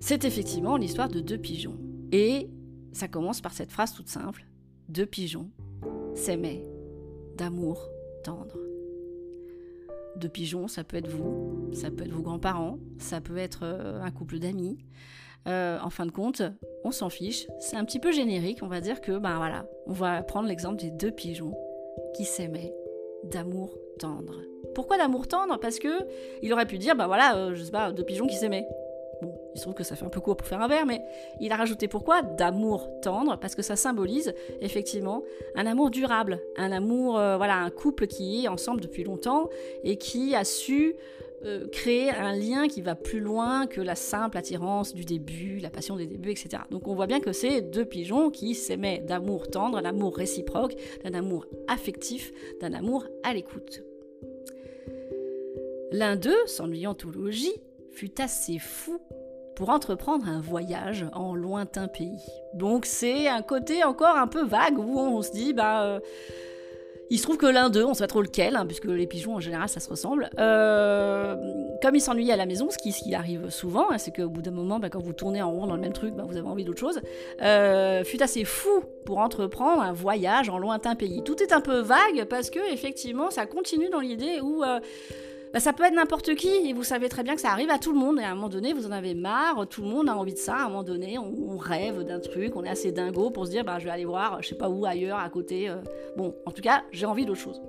C'est 0.00 0.24
effectivement 0.24 0.76
l'histoire 0.76 1.08
de 1.08 1.20
deux 1.20 1.38
pigeons. 1.38 1.78
Et 2.12 2.48
ça 2.92 3.08
commence 3.08 3.40
par 3.40 3.52
cette 3.52 3.70
phrase 3.70 3.92
toute 3.92 4.08
simple. 4.08 4.46
Deux 4.88 5.06
pigeons 5.06 5.50
s'aimaient 6.14 6.64
d'amour 7.36 7.88
tendre. 8.24 8.56
Deux 10.16 10.28
pigeons, 10.28 10.66
ça 10.66 10.82
peut 10.82 10.96
être 10.96 11.08
vous, 11.08 11.70
ça 11.72 11.90
peut 11.90 12.04
être 12.04 12.12
vos 12.12 12.22
grands-parents, 12.22 12.78
ça 12.98 13.20
peut 13.20 13.36
être 13.36 13.60
euh, 13.62 14.00
un 14.02 14.10
couple 14.10 14.38
d'amis. 14.38 14.78
Euh, 15.46 15.78
en 15.80 15.90
fin 15.90 16.06
de 16.06 16.10
compte, 16.10 16.42
on 16.84 16.90
s'en 16.90 17.08
fiche. 17.08 17.46
C'est 17.60 17.76
un 17.76 17.84
petit 17.84 18.00
peu 18.00 18.10
générique. 18.10 18.62
On 18.62 18.66
va 18.66 18.80
dire 18.80 19.00
que, 19.00 19.18
ben 19.18 19.36
voilà, 19.36 19.66
on 19.86 19.92
va 19.92 20.22
prendre 20.22 20.48
l'exemple 20.48 20.76
des 20.76 20.90
deux 20.90 21.12
pigeons 21.12 21.56
qui 22.16 22.24
s'aimaient 22.24 22.74
d'amour 23.24 23.78
tendre. 23.98 24.40
Pourquoi 24.74 24.98
d'amour 24.98 25.28
tendre? 25.28 25.58
Parce 25.58 25.78
que 25.78 26.06
il 26.42 26.52
aurait 26.52 26.66
pu 26.66 26.78
dire, 26.78 26.96
ben 26.96 27.06
voilà, 27.06 27.36
euh, 27.36 27.54
je 27.54 27.62
sais 27.62 27.70
pas, 27.70 27.92
deux 27.92 28.04
pigeons 28.04 28.26
qui 28.26 28.36
s'aimaient. 28.36 28.66
Il 29.54 29.58
se 29.58 29.62
trouve 29.62 29.74
que 29.74 29.84
ça 29.84 29.96
fait 29.96 30.04
un 30.04 30.10
peu 30.10 30.20
court 30.20 30.36
pour 30.36 30.46
faire 30.46 30.60
un 30.60 30.68
verre, 30.68 30.86
mais 30.86 31.02
il 31.40 31.52
a 31.52 31.56
rajouté 31.56 31.88
pourquoi 31.88 32.22
D'amour 32.22 32.88
tendre, 33.00 33.38
parce 33.38 33.54
que 33.54 33.62
ça 33.62 33.76
symbolise 33.76 34.34
effectivement 34.60 35.22
un 35.54 35.66
amour 35.66 35.90
durable, 35.90 36.40
un 36.56 36.70
amour, 36.72 37.18
euh, 37.18 37.36
voilà, 37.36 37.56
un 37.56 37.70
couple 37.70 38.06
qui 38.06 38.44
est 38.44 38.48
ensemble 38.48 38.80
depuis 38.80 39.04
longtemps 39.04 39.48
et 39.84 39.96
qui 39.96 40.34
a 40.34 40.44
su 40.44 40.94
euh, 41.44 41.68
créer 41.68 42.10
un 42.10 42.34
lien 42.34 42.66
qui 42.66 42.82
va 42.82 42.96
plus 42.96 43.20
loin 43.20 43.68
que 43.68 43.80
la 43.80 43.94
simple 43.94 44.36
attirance 44.36 44.92
du 44.92 45.04
début, 45.04 45.58
la 45.60 45.70
passion 45.70 45.94
des 45.94 46.06
débuts, 46.06 46.32
etc. 46.32 46.64
Donc 46.70 46.88
on 46.88 46.94
voit 46.94 47.06
bien 47.06 47.20
que 47.20 47.32
c'est 47.32 47.60
deux 47.60 47.84
pigeons 47.84 48.30
qui 48.30 48.56
s'aimaient 48.56 48.98
d'amour 48.98 49.48
tendre, 49.48 49.80
d'un 49.80 49.88
amour 49.88 50.16
réciproque, 50.16 50.74
d'un 51.04 51.14
amour 51.14 51.46
affectif, 51.68 52.32
d'un 52.60 52.72
amour 52.72 53.06
à 53.22 53.34
l'écoute. 53.34 53.84
L'un 55.92 56.16
d'eux, 56.16 56.46
s'ennuyant 56.46 56.96
au 57.06 57.10
logis, 57.10 57.54
fut 57.90 58.20
assez 58.20 58.58
fou 58.58 58.98
pour 59.58 59.70
entreprendre 59.70 60.28
un 60.28 60.40
voyage 60.40 61.04
en 61.14 61.34
lointain 61.34 61.88
pays. 61.88 62.24
Donc 62.54 62.86
c'est 62.86 63.26
un 63.26 63.42
côté 63.42 63.82
encore 63.82 64.16
un 64.16 64.28
peu 64.28 64.44
vague 64.44 64.78
où 64.78 64.98
on 65.00 65.20
se 65.20 65.32
dit, 65.32 65.52
bah... 65.52 65.82
Euh, 65.82 66.00
il 67.10 67.16
se 67.16 67.22
trouve 67.22 67.38
que 67.38 67.46
l'un 67.46 67.70
d'eux, 67.70 67.84
on 67.86 67.94
sait 67.94 68.04
pas 68.04 68.06
trop 68.06 68.20
lequel, 68.20 68.54
hein, 68.54 68.66
puisque 68.66 68.84
les 68.84 69.06
pigeons 69.06 69.34
en 69.34 69.40
général 69.40 69.66
ça 69.70 69.80
se 69.80 69.88
ressemble, 69.88 70.28
euh, 70.38 71.34
comme 71.80 71.94
il 71.94 72.02
s'ennuyait 72.02 72.34
à 72.34 72.36
la 72.36 72.44
maison, 72.44 72.68
ce 72.70 72.76
qui, 72.76 72.92
ce 72.92 73.02
qui 73.02 73.14
arrive 73.14 73.48
souvent, 73.48 73.90
hein, 73.90 73.96
c'est 73.96 74.14
qu'au 74.14 74.28
bout 74.28 74.42
d'un 74.42 74.50
moment, 74.50 74.78
bah, 74.78 74.90
quand 74.90 75.02
vous 75.02 75.14
tournez 75.14 75.40
en 75.40 75.50
rond 75.50 75.66
dans 75.66 75.74
le 75.74 75.80
même 75.80 75.94
truc, 75.94 76.14
bah, 76.14 76.24
vous 76.28 76.36
avez 76.36 76.46
envie 76.46 76.64
d'autre 76.64 76.80
chose, 76.80 77.00
euh, 77.40 78.04
fut 78.04 78.22
assez 78.22 78.44
fou 78.44 78.82
pour 79.06 79.18
entreprendre 79.18 79.80
un 79.80 79.94
voyage 79.94 80.50
en 80.50 80.58
lointain 80.58 80.96
pays. 80.96 81.22
Tout 81.24 81.42
est 81.42 81.52
un 81.52 81.62
peu 81.62 81.80
vague 81.80 82.26
parce 82.28 82.50
que 82.50 82.60
effectivement 82.70 83.30
ça 83.30 83.46
continue 83.46 83.88
dans 83.88 84.00
l'idée 84.00 84.40
où 84.42 84.62
bah, 85.52 85.60
ça 85.60 85.72
peut 85.72 85.84
être 85.84 85.94
n'importe 85.94 86.34
qui, 86.34 86.48
et 86.48 86.72
vous 86.72 86.84
savez 86.84 87.08
très 87.08 87.22
bien 87.22 87.34
que 87.34 87.40
ça 87.40 87.50
arrive 87.50 87.70
à 87.70 87.78
tout 87.78 87.92
le 87.92 87.98
monde, 87.98 88.18
et 88.20 88.22
à 88.22 88.30
un 88.30 88.34
moment 88.34 88.48
donné, 88.48 88.72
vous 88.72 88.86
en 88.86 88.92
avez 88.92 89.14
marre, 89.14 89.66
tout 89.68 89.82
le 89.82 89.88
monde 89.88 90.08
a 90.08 90.16
envie 90.16 90.34
de 90.34 90.38
ça, 90.38 90.56
à 90.56 90.64
un 90.64 90.68
moment 90.68 90.82
donné, 90.82 91.18
on, 91.18 91.56
rêve 91.56 92.04
d'un 92.04 92.20
truc, 92.20 92.54
on 92.56 92.64
est 92.64 92.68
assez 92.68 92.92
dingo 92.92 93.30
pour 93.30 93.46
se 93.46 93.50
dire, 93.50 93.64
bah, 93.64 93.78
je 93.78 93.84
vais 93.84 93.90
aller 93.90 94.04
voir, 94.04 94.42
je 94.42 94.48
sais 94.48 94.54
pas 94.54 94.68
où, 94.68 94.84
ailleurs, 94.86 95.18
à 95.18 95.28
côté, 95.28 95.68
euh. 95.68 95.76
bon, 96.16 96.34
en 96.46 96.52
tout 96.52 96.62
cas, 96.62 96.84
j'ai 96.92 97.06
envie 97.06 97.26
d'autre 97.26 97.40
chose. 97.40 97.60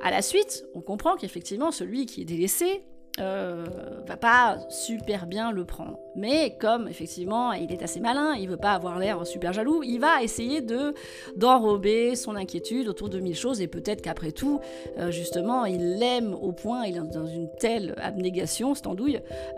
À 0.00 0.10
la 0.10 0.22
suite, 0.22 0.64
on 0.74 0.80
comprend 0.80 1.16
qu'effectivement, 1.16 1.70
celui 1.70 2.06
qui 2.06 2.22
est 2.22 2.24
délaissé, 2.24 2.82
euh, 3.20 3.64
va 4.06 4.16
pas 4.16 4.58
super 4.68 5.26
bien 5.26 5.52
le 5.52 5.64
prendre. 5.64 5.98
Mais 6.14 6.56
comme 6.58 6.88
effectivement 6.88 7.52
il 7.52 7.72
est 7.72 7.82
assez 7.82 8.00
malin, 8.00 8.34
il 8.34 8.48
veut 8.48 8.56
pas 8.56 8.72
avoir 8.72 8.98
l'air 8.98 9.26
super 9.26 9.52
jaloux, 9.52 9.82
il 9.82 9.98
va 9.98 10.22
essayer 10.22 10.60
de 10.60 10.94
d'enrober 11.36 12.16
son 12.16 12.36
inquiétude 12.36 12.88
autour 12.88 13.08
de 13.08 13.20
mille 13.20 13.36
choses 13.36 13.60
et 13.60 13.68
peut-être 13.68 14.02
qu'après 14.02 14.32
tout, 14.32 14.60
euh, 14.98 15.10
justement, 15.10 15.64
il 15.64 15.98
l'aime 15.98 16.34
au 16.34 16.52
point, 16.52 16.84
il 16.86 16.96
est 16.96 17.00
dans 17.00 17.26
une 17.26 17.48
telle 17.58 17.94
abnégation, 17.98 18.74
cette 18.74 18.86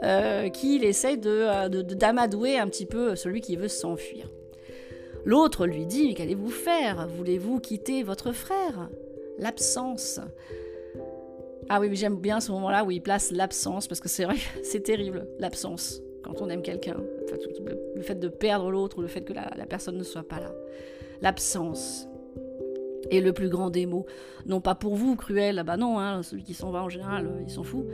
euh, 0.03 0.49
qu'il 0.49 0.85
essaye 0.85 1.19
de, 1.19 1.69
d'amadouer 1.69 2.59
un 2.59 2.67
petit 2.67 2.87
peu 2.87 3.17
celui 3.17 3.41
qui 3.41 3.57
veut 3.57 3.69
s'enfuir. 3.69 4.29
L'autre 5.25 5.67
lui 5.67 5.87
dit, 5.87 6.15
qu'allez-vous 6.15 6.51
faire? 6.51 7.07
Voulez-vous 7.09 7.61
quitter 7.61 8.03
votre 8.03 8.33
frère? 8.33 8.89
L'absence. 9.39 10.21
Ah 11.73 11.79
oui, 11.79 11.89
mais 11.89 11.95
j'aime 11.95 12.17
bien 12.17 12.41
ce 12.41 12.51
moment-là 12.51 12.83
où 12.85 12.91
il 12.91 13.01
place 13.01 13.31
l'absence, 13.31 13.87
parce 13.87 14.01
que 14.01 14.09
c'est 14.09 14.25
vrai, 14.25 14.35
c'est 14.65 14.81
terrible, 14.81 15.29
l'absence, 15.39 16.03
quand 16.25 16.43
on 16.43 16.49
aime 16.49 16.63
quelqu'un. 16.63 16.97
le 17.95 18.03
fait 18.03 18.17
de 18.17 18.27
perdre 18.27 18.73
l'autre, 18.73 18.99
ou 18.99 19.03
le 19.03 19.07
fait 19.07 19.21
que 19.21 19.33
la, 19.33 19.67
personne 19.69 19.97
ne 19.97 20.03
soit 20.03 20.27
pas 20.27 20.41
là. 20.41 20.53
L'absence 21.23 22.09
est 23.13 23.21
le 23.21 23.33
plus 23.33 23.49
grand 23.49 23.71
des 23.71 23.87
mots. 23.87 24.05
Non 24.47 24.61
pas 24.61 24.75
pour 24.75 24.97
vous, 24.97 25.15
cruel, 25.15 25.61
ah 25.61 25.63
bah 25.63 25.77
non, 25.77 26.01
hein, 26.01 26.25
celui 26.25 26.43
qui 26.43 26.55
s'en 26.55 26.73
va 26.73 26.83
en 26.83 26.89
général, 26.89 27.27
euh, 27.27 27.43
il 27.47 27.51
s'en 27.51 27.63
fout. 27.63 27.87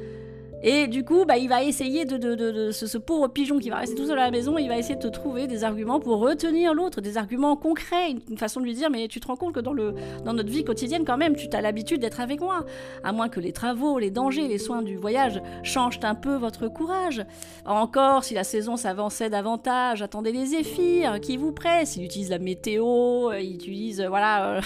Et 0.63 0.87
du 0.87 1.05
coup, 1.05 1.25
bah, 1.27 1.37
il 1.37 1.49
va 1.49 1.63
essayer 1.63 2.05
de, 2.05 2.17
de, 2.17 2.71
ce, 2.71 2.99
pauvre 2.99 3.29
pigeon 3.29 3.59
qui 3.59 3.69
va 3.69 3.77
rester 3.77 3.95
tout 3.95 4.07
seul 4.07 4.19
à 4.19 4.25
la 4.25 4.31
maison, 4.31 4.57
il 4.59 4.69
va 4.69 4.79
essayer 4.79 4.97
de 4.97 5.09
trouver 5.09 5.47
des 5.47 5.65
arguments 5.65 6.01
pour 6.01 6.19
retenir 6.19 6.73
l'autre, 6.73 7.01
des 7.01 7.19
arguments 7.19 7.57
concrets, 7.57 8.13
une, 8.31 8.39
façon 8.39 8.61
de 8.61 8.65
lui 8.65 8.75
dire 8.75 8.91
mais 8.91 9.07
tu 9.09 9.21
te 9.21 9.27
rends 9.27 9.37
compte 9.37 9.55
que 9.55 9.61
dans, 9.61 9.73
le, 9.73 9.95
dans 10.25 10.33
notre 10.33 10.49
vie 10.49 10.65
quotidienne 10.65 11.05
quand 11.05 11.19
même, 11.19 11.37
tu 11.37 11.49
as 11.53 11.61
l'habitude 11.61 12.01
d'être 12.01 12.21
avec 12.21 12.41
moi, 12.41 12.65
à 13.05 13.13
moins 13.13 13.29
que 13.29 13.39
les 13.39 13.53
travaux, 13.53 13.99
les 13.99 14.11
dangers, 14.11 14.49
les 14.49 14.59
soins 14.59 14.83
du 14.83 14.97
voyage 14.97 15.43
changent 15.63 16.01
un 16.03 16.15
peu 16.15 16.37
votre 16.37 16.69
courage. 16.69 17.25
Encore, 17.65 18.25
si 18.25 18.35
la 18.35 18.45
saison 18.45 18.77
s'avançait 18.77 19.31
davantage, 19.31 20.03
attendez 20.03 20.33
les 20.33 20.47
zéphyrs 20.47 21.21
qui 21.21 21.37
vous 21.37 21.53
pressent, 21.53 21.97
il 21.97 22.05
utilise 22.05 22.31
la 22.31 22.39
météo, 22.39 23.33
il 23.33 23.55
utilise 23.55 24.03
voilà 24.03 24.61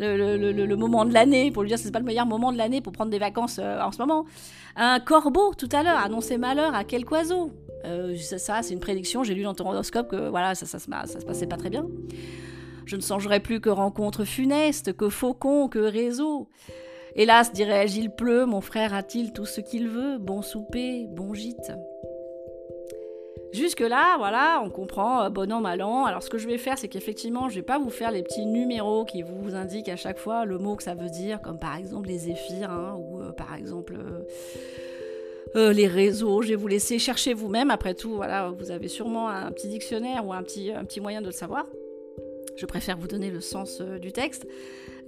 euh, 0.00 0.52
le, 0.52 0.76
moment 0.76 1.04
de 1.04 1.12
l'année 1.12 1.50
pour 1.50 1.62
lui 1.62 1.68
dire 1.68 1.78
que 1.78 1.82
c'est 1.82 1.90
pas 1.90 1.98
le 1.98 2.04
meilleur 2.04 2.26
moment 2.26 2.52
de 2.52 2.58
l'année 2.58 2.80
pour 2.80 2.92
prendre 2.92 3.10
des 3.10 3.18
vacances 3.18 3.58
euh, 3.58 3.80
en 3.80 3.92
ce 3.92 3.98
moment. 3.98 4.24
Un 4.76 5.00
corbeau 5.00 5.54
tout 5.54 5.68
à 5.72 5.82
l'heure 5.82 5.98
annonçait 5.98 6.38
malheur 6.38 6.74
à 6.74 6.84
quel 6.84 7.04
oiseau 7.06 7.50
euh, 7.84 8.16
Ça, 8.16 8.62
c'est 8.62 8.74
une 8.74 8.80
prédiction. 8.80 9.24
J'ai 9.24 9.34
lu 9.34 9.42
dans 9.42 9.54
ton 9.54 9.68
horoscope 9.70 10.10
que 10.10 10.28
voilà, 10.28 10.54
ça, 10.54 10.66
ça, 10.66 10.78
ça, 10.78 11.20
se 11.20 11.24
passait 11.24 11.46
pas 11.46 11.56
très 11.56 11.70
bien. 11.70 11.86
Je 12.86 12.96
ne 12.96 13.00
songerai 13.00 13.40
plus 13.40 13.60
que 13.60 13.70
rencontre 13.70 14.24
funeste, 14.24 14.96
que 14.96 15.08
faucon, 15.08 15.68
que 15.68 15.78
réseau. 15.78 16.48
Hélas, 17.16 17.52
dirais-je, 17.52 17.98
il 17.98 18.10
pleut, 18.10 18.46
mon 18.46 18.60
frère 18.60 18.94
a-t-il 18.94 19.32
tout 19.32 19.46
ce 19.46 19.60
qu'il 19.60 19.88
veut? 19.88 20.18
Bon 20.18 20.42
souper, 20.42 21.06
bon 21.08 21.34
gîte. 21.34 21.72
Jusque-là, 23.52 24.16
voilà, 24.18 24.62
on 24.64 24.70
comprend, 24.70 25.24
euh, 25.24 25.28
bon 25.28 25.50
an, 25.52 25.60
mal 25.60 25.82
an. 25.82 26.04
Alors, 26.04 26.22
ce 26.22 26.30
que 26.30 26.38
je 26.38 26.46
vais 26.46 26.58
faire, 26.58 26.78
c'est 26.78 26.88
qu'effectivement, 26.88 27.48
je 27.48 27.56
vais 27.56 27.62
pas 27.62 27.78
vous 27.78 27.90
faire 27.90 28.12
les 28.12 28.22
petits 28.22 28.46
numéros 28.46 29.04
qui 29.04 29.22
vous 29.22 29.54
indiquent 29.54 29.88
à 29.88 29.96
chaque 29.96 30.18
fois 30.18 30.44
le 30.44 30.58
mot 30.58 30.76
que 30.76 30.82
ça 30.82 30.94
veut 30.94 31.10
dire, 31.10 31.40
comme 31.42 31.58
par 31.58 31.76
exemple 31.76 32.08
les 32.08 32.18
zéphyrs, 32.18 32.70
hein, 32.70 32.96
ou 32.96 33.20
euh, 33.20 33.32
par 33.32 33.54
exemple 33.56 33.96
euh, 35.56 35.72
les 35.72 35.88
réseaux. 35.88 36.42
Je 36.42 36.50
vais 36.50 36.54
vous 36.54 36.68
laisser 36.68 36.98
chercher 37.00 37.34
vous-même. 37.34 37.70
Après 37.70 37.94
tout, 37.94 38.14
voilà, 38.14 38.50
vous 38.50 38.70
avez 38.70 38.88
sûrement 38.88 39.28
un 39.28 39.50
petit 39.50 39.68
dictionnaire 39.68 40.24
ou 40.24 40.32
un 40.32 40.42
petit, 40.42 40.70
un 40.70 40.84
petit 40.84 41.00
moyen 41.00 41.20
de 41.20 41.26
le 41.26 41.32
savoir. 41.32 41.66
Je 42.60 42.66
préfère 42.66 42.98
vous 42.98 43.08
donner 43.08 43.30
le 43.30 43.40
sens 43.40 43.80
du 43.80 44.12
texte. 44.12 44.46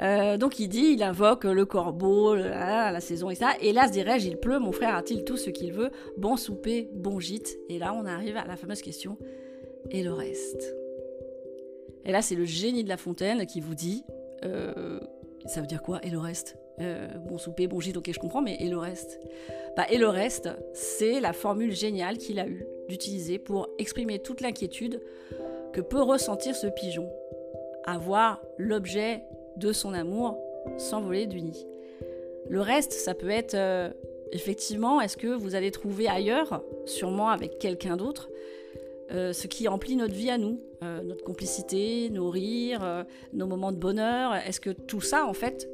Euh, 0.00 0.38
donc 0.38 0.58
il 0.58 0.68
dit, 0.68 0.94
il 0.94 1.02
invoque 1.02 1.44
le 1.44 1.66
corbeau, 1.66 2.34
la, 2.34 2.98
saison 3.00 3.28
et 3.28 3.34
ça. 3.34 3.52
Se 3.60 3.90
dirais-je, 3.90 4.28
il 4.28 4.38
pleut, 4.38 4.58
mon 4.58 4.72
frère 4.72 4.94
a-t-il 4.94 5.24
tout 5.24 5.36
ce 5.36 5.50
qu'il 5.50 5.72
veut? 5.72 5.90
Bon 6.16 6.38
souper, 6.38 6.88
bon 6.94 7.20
gîte. 7.20 7.58
Et 7.68 7.78
là, 7.78 7.94
on 7.94 8.06
arrive 8.06 8.38
à 8.38 8.46
la 8.46 8.56
fameuse 8.56 8.80
question, 8.80 9.18
et 9.90 10.02
le 10.02 10.14
reste? 10.14 10.74
Et 12.06 12.10
là, 12.10 12.22
c'est 12.22 12.34
le 12.34 12.46
génie 12.46 12.84
de 12.84 12.88
la 12.88 12.96
fontaine 12.96 13.44
qui 13.44 13.60
vous 13.60 13.74
dit, 13.74 14.02
euh, 14.44 14.98
ça 15.44 15.60
veut 15.60 15.66
dire 15.66 15.82
quoi 15.82 16.00
Et 16.02 16.10
le 16.10 16.18
reste? 16.18 16.56
Euh, 16.80 17.06
Bon 17.28 17.36
souper, 17.36 17.66
bon 17.66 17.80
gîte, 17.80 17.98
ok, 17.98 18.10
je 18.12 18.18
comprends, 18.18 18.40
mais 18.40 18.56
et 18.60 18.68
le 18.70 18.78
reste? 18.78 19.20
Bah, 19.76 19.84
Et 19.90 19.98
le 19.98 20.08
reste, 20.08 20.48
c'est 20.72 21.20
la 21.20 21.34
formule 21.34 21.72
géniale 21.72 22.16
qu'il 22.16 22.40
a 22.40 22.48
eue 22.48 22.64
d'utiliser 22.88 23.38
pour 23.38 23.68
exprimer 23.78 24.20
toute 24.20 24.40
l'inquiétude 24.40 25.02
que 25.72 25.82
peut 25.82 26.02
ressentir 26.02 26.56
ce 26.56 26.66
pigeon. 26.66 27.10
Avoir 27.86 28.40
l'objet 28.58 29.22
de 29.56 29.72
son 29.72 29.92
amour 29.92 30.38
s'envoler 30.78 31.26
du 31.26 31.42
nid. 31.42 31.66
Le 32.48 32.60
reste, 32.60 32.92
ça 32.92 33.14
peut 33.14 33.30
être 33.30 33.54
euh, 33.54 33.90
effectivement, 34.32 35.00
est-ce 35.00 35.16
que 35.16 35.28
vous 35.28 35.54
allez 35.54 35.70
trouver 35.70 36.08
ailleurs, 36.08 36.62
sûrement 36.86 37.28
avec 37.28 37.58
quelqu'un 37.58 37.96
d'autre, 37.96 38.30
euh, 39.10 39.32
ce 39.32 39.46
qui 39.46 39.68
emplit 39.68 39.96
notre 39.96 40.14
vie 40.14 40.30
à 40.30 40.38
nous, 40.38 40.60
euh, 40.82 41.02
notre 41.02 41.24
complicité, 41.24 42.10
nos 42.10 42.30
rires, 42.30 43.04
nos 43.32 43.46
moments 43.46 43.72
de 43.72 43.76
bonheur. 43.76 44.34
Est-ce 44.34 44.60
que 44.60 44.70
tout 44.70 45.00
ça, 45.00 45.26
en 45.26 45.34
fait, 45.34 45.68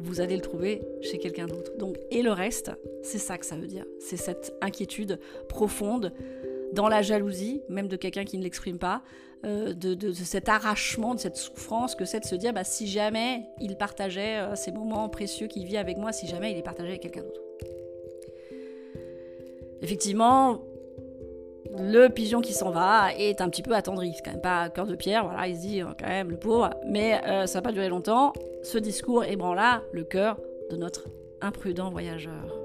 vous 0.00 0.20
allez 0.20 0.36
le 0.36 0.42
trouver 0.42 0.82
chez 1.02 1.18
quelqu'un 1.18 1.46
d'autre? 1.46 1.76
Donc, 1.78 1.96
et 2.10 2.22
le 2.22 2.32
reste, 2.32 2.72
c'est 3.02 3.18
ça 3.18 3.38
que 3.38 3.46
ça 3.46 3.56
veut 3.56 3.66
dire. 3.66 3.84
C'est 4.00 4.16
cette 4.16 4.54
inquiétude 4.60 5.18
profonde 5.48 6.12
dans 6.72 6.88
la 6.88 7.02
jalousie, 7.02 7.62
même 7.68 7.88
de 7.88 7.96
quelqu'un 7.96 8.24
qui 8.24 8.38
ne 8.38 8.42
l'exprime 8.42 8.78
pas, 8.78 9.02
euh, 9.44 9.72
de, 9.72 10.12
cet 10.12 10.48
arrachement, 10.48 11.14
de 11.14 11.20
cette 11.20 11.36
souffrance 11.36 11.94
que 11.94 12.04
c'est 12.04 12.18
de 12.18 12.24
se 12.24 12.34
dire 12.34 12.52
bah, 12.52 12.64
si 12.64 12.88
jamais 12.88 13.44
il 13.60 13.76
partageait 13.76 14.38
euh, 14.38 14.56
ces 14.56 14.72
moments 14.72 15.08
précieux 15.08 15.46
qu'il 15.46 15.64
vit 15.64 15.76
avec 15.76 15.96
moi, 15.96 16.10
si 16.10 16.26
jamais 16.26 16.50
il 16.50 16.56
les 16.56 16.62
partageait 16.62 16.90
avec 16.90 17.02
quelqu'un 17.02 17.22
d'autre. 17.22 17.40
Effectivement, 19.80 20.60
le 21.78 22.08
pigeon 22.08 22.40
qui 22.40 22.52
s'en 22.52 22.70
va 22.70 23.14
est 23.16 23.40
un 23.40 23.48
petit 23.48 23.62
peu 23.62 23.76
attendri. 23.76 24.12
C'est 24.16 24.22
quand 24.24 24.32
même 24.32 24.40
pas 24.40 24.70
cœur 24.70 24.88
de 24.88 24.96
pierre, 24.96 25.24
voilà, 25.24 25.46
il 25.46 25.54
se 25.54 25.60
dit 25.60 25.82
euh, 25.82 25.86
quand 25.96 26.08
même 26.08 26.30
le 26.30 26.36
pauvre, 26.36 26.70
mais 26.84 27.20
ça 27.46 27.58
va 27.58 27.62
pas 27.62 27.72
durer 27.72 27.88
longtemps. 27.88 28.32
Ce 28.64 28.76
discours 28.76 29.22
ébranla 29.22 29.82
le 29.92 30.02
cœur 30.02 30.40
de 30.70 30.76
notre 30.76 31.04
imprudent 31.40 31.90
voyageur. 31.90 32.58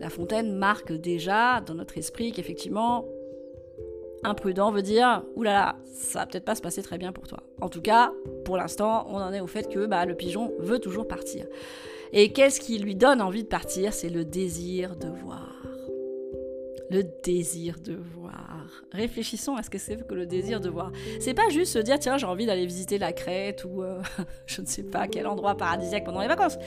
La 0.00 0.08
fontaine 0.08 0.54
marque 0.54 0.92
déjà 0.92 1.60
dans 1.60 1.74
notre 1.74 1.98
esprit 1.98 2.32
qu'effectivement, 2.32 3.04
imprudent 4.24 4.70
veut 4.70 4.82
dire 4.82 5.22
oulala, 5.36 5.76
ça 5.84 6.20
va 6.20 6.26
peut-être 6.26 6.44
pas 6.44 6.54
se 6.54 6.62
passer 6.62 6.82
très 6.82 6.98
bien 6.98 7.12
pour 7.12 7.26
toi. 7.26 7.42
En 7.60 7.68
tout 7.68 7.82
cas, 7.82 8.12
pour 8.44 8.56
l'instant, 8.56 9.06
on 9.10 9.16
en 9.16 9.32
est 9.32 9.40
au 9.40 9.46
fait 9.46 9.68
que 9.68 9.86
bah, 9.86 10.04
le 10.06 10.14
pigeon 10.14 10.52
veut 10.58 10.78
toujours 10.78 11.06
partir. 11.06 11.46
Et 12.12 12.32
qu'est-ce 12.32 12.60
qui 12.60 12.78
lui 12.78 12.94
donne 12.94 13.20
envie 13.20 13.42
de 13.42 13.48
partir? 13.48 13.92
C'est 13.92 14.08
le 14.08 14.24
désir 14.24 14.96
de 14.96 15.08
voir. 15.08 15.53
Le 16.90 17.02
désir 17.22 17.80
de 17.80 17.94
voir. 17.94 18.82
Réfléchissons 18.92 19.56
à 19.56 19.62
ce 19.62 19.70
que 19.70 19.78
c'est 19.78 20.06
que 20.06 20.14
le 20.14 20.26
désir 20.26 20.60
de 20.60 20.68
voir. 20.68 20.92
C'est 21.20 21.34
pas 21.34 21.48
juste 21.48 21.72
se 21.72 21.78
dire 21.78 21.98
tiens 21.98 22.18
j'ai 22.18 22.26
envie 22.26 22.46
d'aller 22.46 22.66
visiter 22.66 22.98
la 22.98 23.12
Crète 23.12 23.64
ou 23.64 23.82
euh, 23.82 24.00
je 24.46 24.60
ne 24.60 24.66
sais 24.66 24.82
pas 24.82 25.08
quel 25.08 25.26
endroit 25.26 25.56
paradisiaque 25.56 26.04
pendant 26.04 26.20
les 26.20 26.28
vacances. 26.28 26.58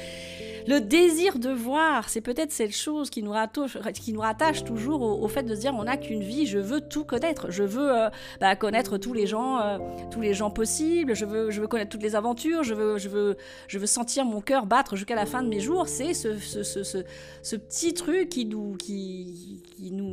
Le 0.67 0.81
désir 0.81 1.39
de 1.39 1.49
voir, 1.49 2.09
c'est 2.09 2.19
peut-être 2.19 2.51
cette 2.51 2.75
chose 2.75 3.09
qui 3.09 3.23
nous 3.23 3.31
rattache, 3.31 4.65
toujours 4.65 5.01
au, 5.01 5.27
fait 5.29 5.43
de 5.43 5.55
se 5.55 5.61
dire 5.61 5.73
on 5.73 5.85
n'a 5.85 5.95
qu'une 5.95 6.23
vie, 6.23 6.45
je 6.45 6.59
veux 6.59 6.81
tout 6.81 7.05
connaître, 7.05 7.49
je 7.51 7.63
veux 7.63 7.89
euh, 7.89 8.09
bah, 8.41 8.53
connaître 8.57 8.97
tous 8.97 9.13
les 9.13 9.27
gens, 9.27 9.61
euh, 9.61 9.77
tous 10.11 10.19
les 10.19 10.33
gens 10.33 10.49
possibles, 10.51 11.15
je 11.15 11.23
veux, 11.23 11.51
je 11.51 11.61
veux 11.61 11.67
connaître 11.67 11.91
toutes 11.91 12.03
les 12.03 12.17
aventures, 12.17 12.63
je 12.63 12.73
veux, 12.73 12.97
je 12.97 13.07
veux, 13.07 13.37
je 13.69 13.79
veux 13.79 13.85
sentir 13.85 14.25
mon 14.25 14.41
cœur 14.41 14.65
battre 14.65 14.97
jusqu'à 14.97 15.15
la 15.15 15.25
fin 15.25 15.41
de 15.41 15.47
mes 15.47 15.61
jours. 15.61 15.87
C'est 15.87 16.13
ce, 16.13 16.37
ce, 16.37 16.63
ce, 16.63 16.83
ce, 17.41 17.55
petit 17.55 17.93
truc 17.93 18.27
qui 18.27 18.43
nous, 18.45 18.75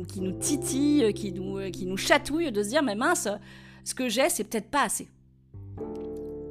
qui 0.07 0.21
nous 0.21 0.33
titille, 0.33 1.13
qui 1.13 1.31
nous, 1.31 1.69
qui 1.71 1.85
nous 1.85 1.97
chatouille 1.97 2.51
de 2.51 2.63
se 2.63 2.69
dire 2.69 2.83
mais 2.83 2.95
mince, 2.95 3.27
ce 3.83 3.95
que 3.95 4.09
j'ai 4.09 4.29
c'est 4.29 4.43
peut-être 4.43 4.69
pas 4.69 4.83
assez. 4.83 5.07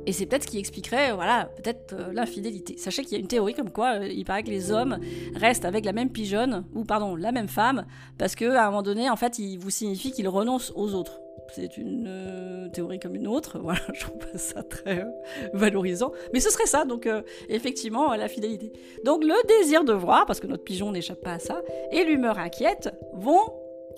Et 0.06 0.12
c'est 0.12 0.26
peut-être 0.26 0.44
ce 0.44 0.48
qui 0.48 0.58
expliquerait, 0.58 1.12
voilà, 1.12 1.48
peut-être 1.56 1.94
euh, 1.94 2.12
l'infidélité. 2.12 2.76
Sachez 2.76 3.02
qu'il 3.02 3.12
y 3.12 3.16
a 3.16 3.20
une 3.20 3.26
théorie 3.26 3.54
comme 3.54 3.70
quoi 3.70 4.00
euh, 4.00 4.08
il 4.08 4.24
paraît 4.24 4.42
que 4.42 4.50
les 4.50 4.70
hommes 4.70 4.98
restent 5.34 5.64
avec 5.64 5.84
la 5.84 5.92
même 5.92 6.10
pigeonne, 6.10 6.64
ou 6.74 6.84
pardon, 6.84 7.16
la 7.16 7.32
même 7.32 7.48
femme, 7.48 7.86
parce 8.18 8.34
qu'à 8.34 8.66
un 8.66 8.70
moment 8.70 8.82
donné, 8.82 9.08
en 9.08 9.16
fait, 9.16 9.38
il 9.38 9.56
vous 9.56 9.70
signifie 9.70 10.12
qu'ils 10.12 10.28
renoncent 10.28 10.72
aux 10.76 10.94
autres. 10.94 11.20
C'est 11.54 11.76
une 11.76 12.06
euh, 12.08 12.68
théorie 12.68 12.98
comme 12.98 13.14
une 13.14 13.28
autre, 13.28 13.58
voilà, 13.62 13.80
je 13.92 14.00
trouve 14.00 14.22
ça 14.34 14.62
très 14.62 15.06
valorisant. 15.52 16.12
Mais 16.32 16.40
ce 16.40 16.50
serait 16.50 16.66
ça, 16.66 16.84
donc 16.84 17.08
effectivement, 17.48 18.14
la 18.14 18.28
fidélité. 18.28 18.72
Donc 19.04 19.22
le 19.22 19.34
désir 19.46 19.84
de 19.84 19.92
voir, 19.92 20.26
parce 20.26 20.40
que 20.40 20.46
notre 20.46 20.64
pigeon 20.64 20.90
n'échappe 20.92 21.20
pas 21.20 21.34
à 21.34 21.38
ça, 21.38 21.62
et 21.92 22.04
l'humeur 22.04 22.38
inquiète 22.38 22.90
vont 23.12 23.40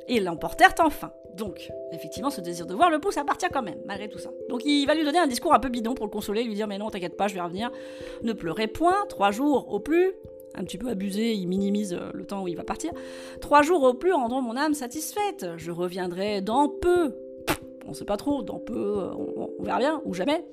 et 0.08 0.20
l'emportèrent 0.20 0.74
enfin. 0.80 1.12
Donc, 1.36 1.70
effectivement, 1.92 2.30
ce 2.30 2.40
désir 2.40 2.66
de 2.66 2.74
voir 2.74 2.90
le 2.90 2.98
pousse 2.98 3.18
à 3.18 3.24
partir 3.24 3.50
quand 3.52 3.62
même, 3.62 3.78
malgré 3.84 4.08
tout 4.08 4.18
ça. 4.18 4.30
Donc, 4.48 4.64
il 4.64 4.86
va 4.86 4.94
lui 4.94 5.04
donner 5.04 5.18
un 5.18 5.26
discours 5.26 5.54
un 5.54 5.60
peu 5.60 5.68
bidon 5.68 5.94
pour 5.94 6.06
le 6.06 6.10
consoler, 6.10 6.42
lui 6.44 6.54
dire 6.54 6.66
Mais 6.66 6.78
non, 6.78 6.88
t'inquiète 6.88 7.16
pas, 7.16 7.28
je 7.28 7.34
vais 7.34 7.42
revenir. 7.42 7.70
Ne 8.22 8.32
pleurez 8.32 8.68
point, 8.68 9.04
trois 9.08 9.30
jours 9.30 9.70
au 9.72 9.78
plus. 9.78 10.12
un 10.54 10.64
petit 10.64 10.78
peu 10.78 10.88
abusé, 10.88 11.34
il 11.34 11.46
minimise 11.46 11.92
euh, 11.92 12.10
le 12.14 12.24
temps 12.24 12.42
où 12.42 12.48
il 12.48 12.56
va 12.56 12.64
partir. 12.64 12.90
Trois 13.42 13.60
jours 13.60 13.82
au 13.82 13.92
plus 13.92 14.14
rendront 14.14 14.40
mon 14.40 14.56
âme 14.56 14.72
satisfaite. 14.72 15.46
Je 15.58 15.70
reviendrai 15.70 16.40
dans 16.40 16.68
peu. 16.68 17.14
On 17.88 17.94
sait 17.94 18.04
pas 18.04 18.16
trop, 18.16 18.42
dans 18.42 18.58
peu, 18.58 18.74
euh, 18.74 19.14
on, 19.14 19.62
verra 19.62 19.78
bien, 19.78 20.02
ou 20.04 20.14
jamais. 20.14 20.44